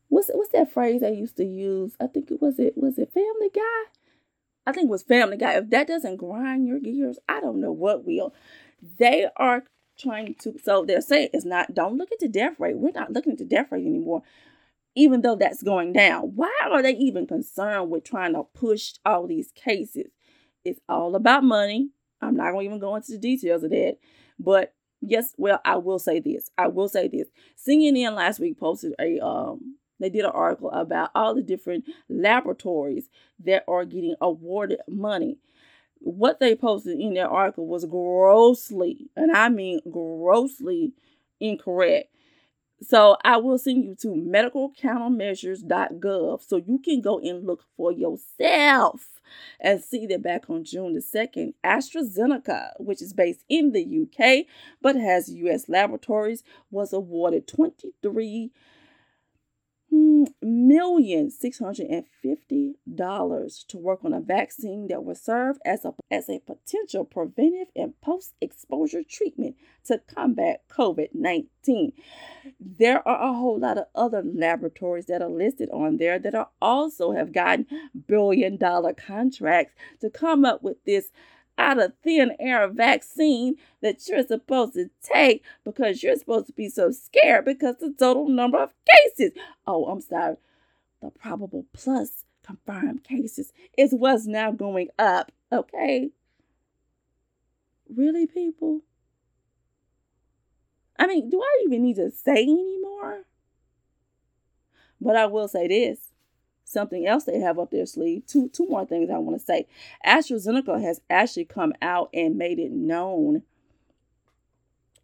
What's 0.09 0.29
what's 0.33 0.51
that 0.51 0.71
phrase 0.71 1.03
I 1.03 1.09
used 1.09 1.37
to 1.37 1.45
use? 1.45 1.93
I 1.99 2.07
think 2.07 2.31
it 2.31 2.41
was 2.41 2.59
it 2.59 2.77
was 2.77 2.97
it 2.97 3.11
Family 3.13 3.49
Guy. 3.53 3.83
I 4.67 4.71
think 4.71 4.85
it 4.85 4.91
was 4.91 5.03
Family 5.03 5.37
Guy. 5.37 5.53
If 5.53 5.69
that 5.71 5.87
doesn't 5.87 6.17
grind 6.17 6.67
your 6.67 6.79
gears, 6.79 7.17
I 7.27 7.39
don't 7.39 7.61
know 7.61 7.71
what 7.71 8.05
will. 8.05 8.35
They 8.99 9.27
are 9.37 9.63
trying 9.97 10.35
to. 10.41 10.59
So 10.63 10.85
they're 10.85 11.01
saying 11.01 11.29
it's 11.33 11.45
not. 11.45 11.73
Don't 11.73 11.97
look 11.97 12.11
at 12.11 12.19
the 12.19 12.27
death 12.27 12.59
rate. 12.59 12.77
We're 12.77 12.91
not 12.91 13.11
looking 13.11 13.31
at 13.31 13.39
the 13.39 13.45
death 13.45 13.71
rate 13.71 13.85
anymore 13.85 14.21
even 14.97 15.21
though 15.21 15.35
that's 15.35 15.61
going 15.61 15.93
down. 15.93 16.31
Why 16.35 16.51
are 16.71 16.81
they 16.81 16.93
even 16.95 17.27
concerned 17.27 17.91
with 17.91 18.03
trying 18.03 18.33
to 18.33 18.43
push 18.55 18.93
all 19.05 19.27
these 19.27 19.51
cases? 19.51 20.07
It's 20.65 20.79
all 20.89 21.15
about 21.15 21.43
money. 21.43 21.91
I'm 22.19 22.35
not 22.35 22.51
going 22.51 22.63
to 22.63 22.65
even 22.65 22.79
go 22.79 22.95
into 22.95 23.11
the 23.11 23.19
details 23.19 23.63
of 23.63 23.69
that. 23.69 23.97
But 24.39 24.73
yes, 25.01 25.35
well, 25.37 25.61
I 25.63 25.77
will 25.77 25.99
say 25.99 26.19
this. 26.19 26.49
I 26.57 26.67
will 26.67 26.89
say 26.89 27.07
this. 27.07 27.27
CNN 27.63 28.15
last 28.15 28.39
week 28.39 28.59
posted 28.59 28.95
a 28.99 29.23
um 29.23 29.76
they 29.99 30.09
did 30.09 30.25
an 30.25 30.31
article 30.31 30.71
about 30.71 31.11
all 31.15 31.35
the 31.35 31.41
different 31.41 31.85
laboratories 32.09 33.09
that 33.43 33.63
are 33.67 33.85
getting 33.85 34.15
awarded 34.21 34.79
money. 34.87 35.37
What 35.99 36.39
they 36.39 36.55
posted 36.55 36.99
in 36.99 37.15
their 37.15 37.29
article 37.29 37.67
was 37.67 37.85
grossly, 37.85 39.09
and 39.15 39.35
I 39.35 39.49
mean 39.49 39.81
grossly 39.89 40.93
incorrect. 41.39 42.09
So 42.81 43.17
I 43.23 43.37
will 43.37 43.57
send 43.57 43.83
you 43.83 43.95
to 44.01 44.09
medicalcountermeasures.gov 44.09 46.43
so 46.43 46.57
you 46.57 46.77
can 46.77 47.01
go 47.01 47.17
and 47.19 47.43
look 47.43 47.63
for 47.75 47.91
yourself 47.91 49.19
and 49.59 49.83
see 49.83 50.05
that 50.05 50.21
back 50.21 50.47
on 50.47 50.63
June 50.63 50.93
the 50.93 50.99
2nd, 50.99 51.55
AstraZeneca, 51.63 52.79
which 52.79 53.01
is 53.01 53.13
based 53.13 53.43
in 53.49 53.71
the 53.71 54.03
UK 54.03 54.45
but 54.79 54.95
has 54.95 55.31
US 55.31 55.67
laboratories, 55.67 56.43
was 56.69 56.93
awarded 56.93 57.47
23 57.47 58.51
Mm, 59.97 60.27
million 60.43 61.31
six 61.31 61.57
hundred 61.57 61.87
and 61.87 62.05
fifty 62.21 62.75
dollars 62.93 63.65
to 63.67 63.77
work 63.79 64.05
on 64.05 64.13
a 64.13 64.19
vaccine 64.19 64.87
that 64.89 65.03
would 65.03 65.17
serve 65.17 65.57
as 65.65 65.85
a 65.85 65.93
as 66.11 66.29
a 66.29 66.39
potential 66.39 67.03
preventive 67.03 67.69
and 67.75 67.99
post 67.99 68.35
exposure 68.39 69.01
treatment 69.01 69.55
to 69.85 69.99
combat 70.13 70.61
COVID 70.69 71.09
nineteen. 71.15 71.93
There 72.59 73.05
are 73.07 73.29
a 73.29 73.33
whole 73.33 73.59
lot 73.59 73.79
of 73.79 73.85
other 73.95 74.21
laboratories 74.23 75.07
that 75.07 75.23
are 75.23 75.29
listed 75.29 75.69
on 75.71 75.97
there 75.97 76.19
that 76.19 76.35
are 76.35 76.49
also 76.61 77.13
have 77.13 77.33
gotten 77.33 77.65
billion 78.07 78.57
dollar 78.57 78.93
contracts 78.93 79.73
to 80.01 80.11
come 80.11 80.45
up 80.45 80.61
with 80.61 80.83
this 80.85 81.09
out 81.57 81.79
of 81.79 81.93
thin 82.03 82.35
air 82.39 82.67
vaccine 82.67 83.55
that 83.81 84.07
you're 84.07 84.25
supposed 84.25 84.73
to 84.73 84.89
take 85.01 85.43
because 85.63 86.03
you're 86.03 86.15
supposed 86.15 86.47
to 86.47 86.53
be 86.53 86.69
so 86.69 86.91
scared 86.91 87.45
because 87.45 87.77
the 87.79 87.93
total 87.97 88.27
number 88.27 88.57
of 88.61 88.73
cases. 88.87 89.31
Oh, 89.65 89.85
I'm 89.85 90.01
sorry. 90.01 90.37
The 91.01 91.11
probable 91.11 91.65
plus 91.73 92.25
confirmed 92.45 93.03
cases 93.03 93.51
is 93.77 93.93
what's 93.93 94.25
now 94.25 94.51
going 94.51 94.89
up. 94.97 95.31
Okay. 95.51 96.09
Really, 97.93 98.27
people? 98.27 98.81
I 100.99 101.07
mean, 101.07 101.29
do 101.29 101.41
I 101.41 101.63
even 101.65 101.83
need 101.83 101.97
to 101.97 102.11
say 102.11 102.43
anymore? 102.43 103.23
But 104.99 105.15
I 105.15 105.27
will 105.27 105.47
say 105.47 105.67
this 105.67 105.99
something 106.67 107.07
else 107.07 107.23
they 107.23 107.39
have 107.39 107.57
up 107.57 107.71
their 107.71 107.85
sleeve. 107.85 108.25
Two 108.27 108.49
two 108.49 108.67
more 108.67 108.85
things 108.85 109.09
I 109.09 109.17
want 109.17 109.39
to 109.39 109.45
say. 109.45 109.67
AstraZeneca 110.05 110.81
has 110.81 111.01
actually 111.09 111.45
come 111.45 111.73
out 111.81 112.09
and 112.13 112.37
made 112.37 112.59
it 112.59 112.71
known 112.71 113.43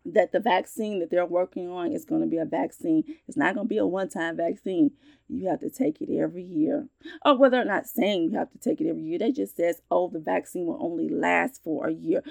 that 0.06 0.34
the 0.34 0.40
vaccine 0.40 1.00
that 1.00 1.10
they're 1.10 1.26
working 1.26 1.70
on 1.70 1.94
is 1.94 2.04
going 2.04 2.20
to 2.20 2.28
be 2.28 2.38
a 2.38 2.44
vaccine. 2.44 3.06
It's 3.26 3.38
not 3.38 3.56
going 3.56 3.68
to 3.68 3.70
be 3.70 3.78
a 3.78 3.86
one-time 3.86 4.36
vaccine. 4.36 4.92
You 5.30 5.48
have 5.48 5.62
to 5.62 5.70
take 5.70 6.02
it 6.02 6.14
every 6.14 6.44
year. 6.44 6.90
Oh, 7.24 7.36
well, 7.36 7.50
they're 7.50 7.64
not 7.64 7.88
saying 7.88 8.24
you 8.24 8.38
have 8.38 8.52
to 8.52 8.58
take 8.58 8.82
it 8.82 8.90
every 8.90 9.04
year. 9.04 9.18
They 9.18 9.32
just 9.32 9.56
says, 9.56 9.82
oh, 9.90 10.10
the 10.10 10.20
vaccine 10.20 10.66
will 10.66 10.78
only 10.82 11.08
last 11.08 11.64
for 11.64 11.88
a 11.88 11.94
year. 11.94 12.22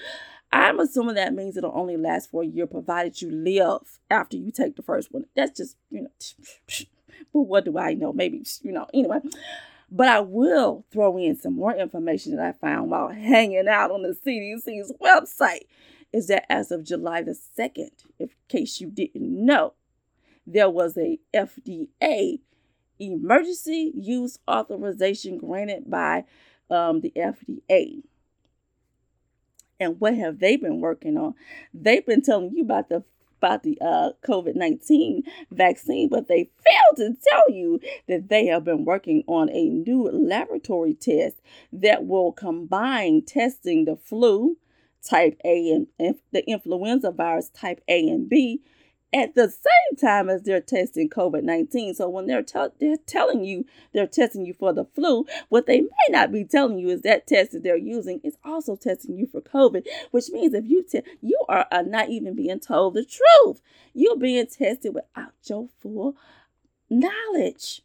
I'm 0.52 0.78
assuming 0.80 1.14
that 1.14 1.32
means 1.32 1.56
it'll 1.56 1.72
only 1.74 1.96
last 1.96 2.30
for 2.30 2.42
a 2.42 2.46
year, 2.46 2.66
provided 2.66 3.22
you 3.22 3.30
live 3.30 3.98
after 4.10 4.36
you 4.36 4.50
take 4.50 4.76
the 4.76 4.82
first 4.82 5.10
one. 5.10 5.24
That's 5.34 5.56
just, 5.56 5.78
you 5.88 6.02
know, 6.02 6.10
but 7.32 7.42
what 7.42 7.64
do 7.64 7.78
I 7.78 7.94
know? 7.94 8.12
Maybe, 8.12 8.44
you 8.62 8.72
know, 8.72 8.86
anyway. 8.92 9.18
But 9.90 10.08
I 10.08 10.20
will 10.20 10.84
throw 10.90 11.18
in 11.18 11.36
some 11.36 11.54
more 11.54 11.74
information 11.74 12.36
that 12.36 12.46
I 12.46 12.52
found 12.52 12.90
while 12.90 13.08
hanging 13.08 13.68
out 13.68 13.90
on 13.90 14.02
the 14.02 14.16
CDC's 14.26 14.92
website. 15.02 15.66
Is 16.12 16.28
that 16.28 16.50
as 16.50 16.70
of 16.70 16.84
July 16.84 17.22
the 17.22 17.38
2nd, 17.58 17.90
in 18.18 18.30
case 18.48 18.80
you 18.80 18.90
didn't 18.90 19.44
know, 19.44 19.74
there 20.46 20.68
was 20.68 20.96
a 20.96 21.18
FDA 21.34 22.40
emergency 22.98 23.92
use 23.94 24.38
authorization 24.48 25.38
granted 25.38 25.90
by 25.90 26.24
um, 26.70 27.00
the 27.00 27.12
FDA. 27.16 28.02
And 29.80 30.00
what 30.00 30.16
have 30.16 30.38
they 30.38 30.56
been 30.56 30.80
working 30.80 31.16
on? 31.16 31.34
They've 31.74 32.04
been 32.04 32.22
telling 32.22 32.52
you 32.54 32.62
about 32.62 32.88
the 32.88 33.02
about 33.42 33.64
the 33.64 33.76
uh, 33.80 34.10
COVID 34.24 34.54
19 34.54 35.24
vaccine, 35.50 36.08
but 36.08 36.28
they 36.28 36.50
failed 36.64 36.96
to 36.96 37.16
tell 37.28 37.50
you 37.50 37.80
that 38.06 38.28
they 38.28 38.46
have 38.46 38.64
been 38.64 38.84
working 38.84 39.24
on 39.26 39.50
a 39.50 39.68
new 39.68 40.08
laboratory 40.10 40.94
test 40.94 41.40
that 41.72 42.06
will 42.06 42.32
combine 42.32 43.22
testing 43.22 43.84
the 43.84 43.96
flu 43.96 44.56
type 45.02 45.36
A 45.44 45.70
and, 45.70 45.86
and 45.98 46.14
the 46.30 46.48
influenza 46.48 47.10
virus 47.10 47.48
type 47.48 47.80
A 47.88 48.08
and 48.08 48.28
B 48.28 48.62
at 49.14 49.34
the 49.34 49.48
same 49.48 49.96
time 50.00 50.30
as 50.30 50.42
they're 50.42 50.60
testing 50.60 51.08
COVID 51.08 51.42
19. 51.42 51.94
So 51.94 52.08
when 52.08 52.26
they're, 52.26 52.42
te- 52.42 52.68
they're 52.80 52.96
telling 53.06 53.44
you 53.44 53.66
they're 53.92 54.06
testing 54.06 54.46
you 54.46 54.54
for 54.54 54.72
the 54.72 54.84
flu, 54.84 55.26
what 55.48 55.66
they 55.66 55.80
may 55.80 55.88
not 56.10 56.32
be 56.32 56.44
telling 56.44 56.78
you 56.78 56.88
is 56.88 57.02
that 57.02 57.26
test 57.26 57.52
that 57.52 57.62
they're 57.62 57.76
using 57.76 58.20
is 58.24 58.36
also 58.44 58.76
testing 58.76 59.16
you 59.16 59.26
for 59.26 59.40
COVID, 59.40 59.86
which 60.10 60.30
means 60.30 60.54
if 60.54 60.64
you 60.66 60.84
you 61.20 61.38
are, 61.48 61.66
are 61.70 61.82
not 61.82 62.08
even 62.08 62.34
being 62.34 62.60
told 62.60 62.94
the 62.94 63.04
truth. 63.04 63.60
You're 63.94 64.16
being 64.16 64.46
tested 64.46 64.94
without 64.94 65.32
your 65.44 65.68
full 65.80 66.16
knowledge. 66.88 67.82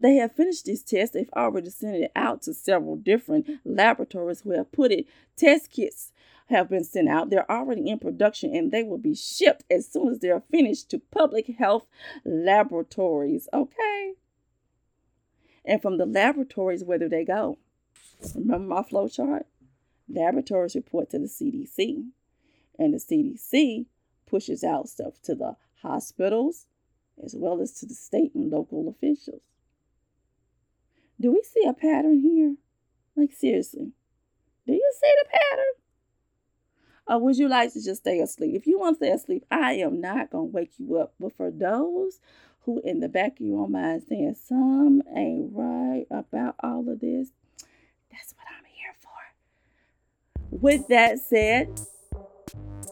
They 0.00 0.16
have 0.16 0.34
finished 0.34 0.66
this 0.66 0.82
test. 0.82 1.12
They've 1.12 1.30
already 1.36 1.70
sent 1.70 1.96
it 1.96 2.12
out 2.16 2.42
to 2.42 2.54
several 2.54 2.96
different 2.96 3.48
laboratories 3.64 4.40
who 4.40 4.52
have 4.52 4.72
put 4.72 4.92
it 4.92 5.06
test 5.36 5.70
kits 5.70 6.12
have 6.48 6.68
been 6.68 6.84
sent 6.84 7.08
out. 7.08 7.30
They're 7.30 7.50
already 7.50 7.88
in 7.88 7.98
production 7.98 8.54
and 8.54 8.72
they 8.72 8.82
will 8.82 8.98
be 8.98 9.14
shipped 9.14 9.64
as 9.70 9.86
soon 9.86 10.08
as 10.08 10.18
they're 10.18 10.42
finished 10.50 10.90
to 10.90 10.98
public 10.98 11.46
health 11.58 11.86
laboratories. 12.24 13.48
Okay. 13.52 14.14
And 15.64 15.80
from 15.80 15.98
the 15.98 16.06
laboratories, 16.06 16.82
where 16.82 16.98
do 16.98 17.08
they 17.08 17.24
go? 17.24 17.58
Remember 18.34 18.74
my 18.74 18.82
flow 18.82 19.08
chart? 19.08 19.46
Laboratories 20.08 20.74
report 20.74 21.10
to 21.10 21.18
the 21.18 21.26
CDC, 21.26 22.08
and 22.78 22.92
the 22.92 22.98
CDC 22.98 23.86
pushes 24.26 24.64
out 24.64 24.88
stuff 24.88 25.20
to 25.22 25.34
the 25.34 25.56
hospitals 25.82 26.66
as 27.22 27.34
well 27.36 27.60
as 27.60 27.72
to 27.74 27.86
the 27.86 27.94
state 27.94 28.34
and 28.34 28.50
local 28.50 28.88
officials. 28.88 29.42
Do 31.20 31.32
we 31.32 31.42
see 31.42 31.66
a 31.68 31.74
pattern 31.74 32.20
here? 32.20 32.56
Like, 33.14 33.32
seriously, 33.32 33.92
do 34.66 34.72
you 34.72 34.92
see 35.02 35.12
the 35.22 35.28
pattern? 35.28 35.64
Or 37.06 37.18
would 37.18 37.36
you 37.36 37.48
like 37.48 37.72
to 37.74 37.84
just 37.84 38.02
stay 38.02 38.20
asleep? 38.20 38.54
If 38.54 38.66
you 38.66 38.78
want 38.78 38.98
to 38.98 39.04
stay 39.04 39.12
asleep, 39.12 39.44
I 39.50 39.72
am 39.74 40.00
not 40.00 40.30
going 40.30 40.50
to 40.50 40.54
wake 40.54 40.72
you 40.78 40.96
up. 40.96 41.12
But 41.20 41.36
for 41.36 41.50
those 41.50 42.20
who 42.60 42.80
in 42.84 43.00
the 43.00 43.08
back 43.08 43.40
of 43.40 43.46
your 43.46 43.68
mind 43.68 44.04
saying 44.08 44.36
some 44.46 45.02
ain't 45.14 45.50
right 45.52 46.06
about 46.10 46.54
all 46.62 46.88
of 46.88 47.00
this, 47.00 47.32
that's 48.10 48.34
what 48.36 48.46
I'm 48.56 48.64
here 48.64 48.94
for. 48.98 50.56
With 50.58 50.88
that 50.88 51.18
said, 51.18 51.80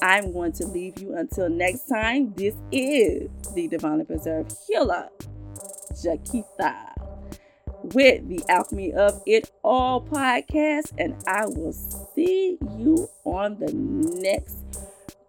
I'm 0.02 0.32
going 0.32 0.52
to 0.52 0.66
leave 0.66 0.98
you 1.00 1.14
until 1.16 1.48
next 1.48 1.88
time. 1.88 2.34
This 2.34 2.54
is 2.72 3.30
the 3.54 3.68
Divinely 3.68 4.04
Preserved 4.04 4.52
Healer, 4.66 5.08
Jakitha. 5.92 7.07
With 7.94 8.28
the 8.28 8.42
Alchemy 8.48 8.92
of 8.92 9.22
It 9.26 9.50
All 9.62 10.00
podcast, 10.00 10.92
and 10.98 11.16
I 11.26 11.46
will 11.46 11.72
see 11.72 12.58
you 12.60 13.08
on 13.24 13.58
the 13.58 13.72
next 13.72 14.56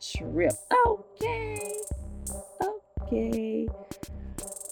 trip. 0.02 0.54
Okay. 0.88 1.74
Okay. 3.04 3.67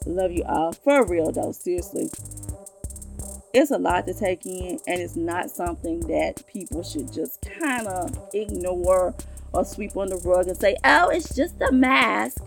Love 0.06 0.32
you 0.32 0.44
all. 0.48 0.72
For 0.72 1.06
real, 1.06 1.32
though. 1.32 1.52
Seriously. 1.52 2.10
It's 3.54 3.72
a 3.72 3.78
lot 3.78 4.06
to 4.06 4.14
take 4.14 4.46
in, 4.46 4.80
and 4.88 5.02
it's 5.02 5.16
not 5.16 5.50
something 5.50 6.02
that 6.02 6.46
people 6.48 6.84
should 6.84 7.12
just 7.12 7.48
kind 7.60 7.88
of 7.88 8.30
ignore 8.34 9.16
or 9.54 9.66
sweep 9.66 9.96
on 9.98 10.10
the 10.10 10.18
rug 10.18 10.48
and 10.48 10.58
say, 10.58 10.76
oh, 10.84 11.10
it's 11.10 11.34
just 11.34 11.60
a 11.62 11.72
mask. 11.72 12.44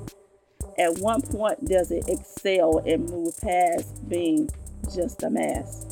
At 0.78 0.98
one 0.98 1.22
point, 1.22 1.64
does 1.64 1.90
it 1.90 2.08
excel 2.08 2.78
and 2.86 3.08
move 3.10 3.38
past 3.40 4.08
being 4.08 4.50
just 4.94 5.22
a 5.22 5.30
mask? 5.30 5.88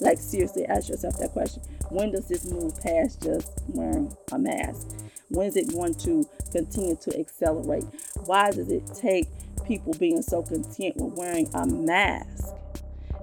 Like, 0.00 0.18
seriously, 0.18 0.66
ask 0.66 0.88
yourself 0.88 1.18
that 1.18 1.32
question. 1.32 1.62
When 1.90 2.10
does 2.10 2.26
this 2.26 2.44
move 2.44 2.80
past 2.80 3.22
just 3.22 3.50
wearing 3.68 4.14
a 4.32 4.38
mask? 4.38 4.88
When 5.28 5.46
is 5.46 5.56
it 5.56 5.72
going 5.72 5.94
to 5.94 6.28
continue 6.52 6.96
to 6.96 7.18
accelerate? 7.18 7.84
Why 8.24 8.50
does 8.50 8.70
it 8.70 8.82
take 8.94 9.26
people 9.66 9.94
being 9.94 10.22
so 10.22 10.42
content 10.42 10.96
with 10.96 11.14
wearing 11.14 11.48
a 11.54 11.66
mask? 11.66 12.54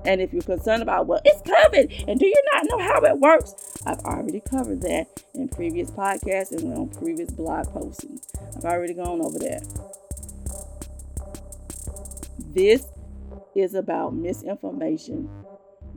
And 0.04 0.20
if 0.20 0.34
you're 0.34 0.42
concerned 0.42 0.82
about, 0.82 1.06
well, 1.08 1.22
it's 1.24 1.42
COVID, 1.42 2.06
and 2.08 2.20
do 2.20 2.26
you 2.26 2.44
not 2.54 2.66
know 2.70 2.80
how 2.80 3.02
it 3.04 3.20
works? 3.20 3.54
I've 3.86 4.00
already 4.00 4.40
covered 4.40 4.82
that 4.82 5.08
in 5.34 5.48
previous 5.48 5.92
podcasts 5.92 6.52
and 6.52 6.74
on 6.74 6.90
previous 6.90 7.30
blog 7.32 7.68
postings. 7.68 8.28
I've 8.58 8.66
already 8.66 8.94
gone 8.94 9.22
over 9.22 9.38
that. 9.40 9.64
This 12.40 12.88
is 13.56 13.74
about 13.74 14.14
misinformation 14.14 15.30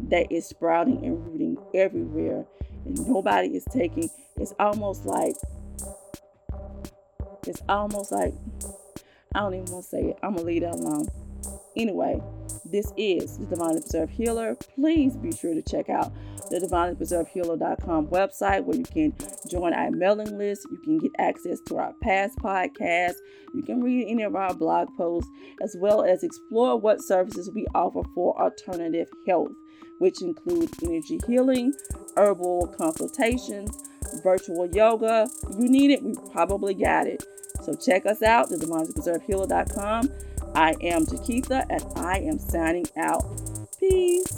that 0.09 0.31
is 0.31 0.47
sprouting 0.47 1.05
and 1.05 1.27
rooting 1.27 1.59
everywhere, 1.75 2.45
and 2.85 3.07
nobody 3.07 3.49
is 3.49 3.64
taking. 3.64 4.11
It's 4.37 4.55
almost 4.59 5.05
like 5.05 5.37
it's 7.47 7.62
almost 7.69 8.12
like 8.12 8.35
I 9.35 9.40
don't 9.40 9.55
even 9.55 9.73
want 9.73 9.85
to 9.85 9.90
say 9.90 10.03
it. 10.11 10.19
I'm 10.23 10.35
gonna 10.35 10.47
leave 10.47 10.62
that 10.62 10.75
alone. 10.75 11.09
Anyway, 11.77 12.21
this 12.64 12.93
is 12.97 13.38
the 13.38 13.47
Divinely 13.47 13.81
Preserved 13.81 14.12
Healer. 14.12 14.55
Please 14.55 15.17
be 15.17 15.33
sure 15.33 15.55
to 15.55 15.62
check 15.62 15.88
out 15.88 16.12
the 16.61 16.67
divinelypreservedhealer.com 16.67 18.07
website 18.09 18.64
where 18.64 18.77
you 18.77 18.85
can 18.85 19.12
join 19.51 19.73
our 19.73 19.90
mailing 19.90 20.38
list. 20.38 20.67
You 20.71 20.79
can 20.79 20.99
get 20.99 21.11
access 21.19 21.59
to 21.67 21.79
our 21.79 21.93
past 22.03 22.38
podcasts. 22.38 23.17
You 23.55 23.62
can 23.62 23.83
read 23.83 24.07
any 24.09 24.23
of 24.23 24.35
our 24.35 24.55
blog 24.55 24.88
posts, 24.97 25.31
as 25.62 25.77
well 25.81 26.05
as 26.05 26.23
explore 26.23 26.79
what 26.79 27.03
services 27.03 27.51
we 27.55 27.67
offer 27.75 28.03
for 28.14 28.40
alternative 28.40 29.09
health, 29.27 29.53
which 29.99 30.23
include 30.23 30.71
energy 30.83 31.19
healing, 31.27 31.73
herbal 32.17 32.75
consultations, 32.79 33.77
virtual 34.23 34.67
yoga. 34.73 35.29
You 35.59 35.69
need 35.69 35.90
it, 35.90 36.03
we 36.03 36.14
probably 36.33 36.75
got 36.75 37.07
it. 37.07 37.25
So 37.62 37.75
check 37.75 38.07
us 38.07 38.23
out, 38.23 38.49
the 38.49 38.57
divinelypreservedhealer.com. 38.57 40.11
I 40.55 40.75
am 40.83 41.05
Jaquitha, 41.07 41.67
and 41.69 41.85
I 41.97 42.19
am 42.19 42.38
signing 42.38 42.87
out. 42.97 43.25
Peace. 43.81 44.34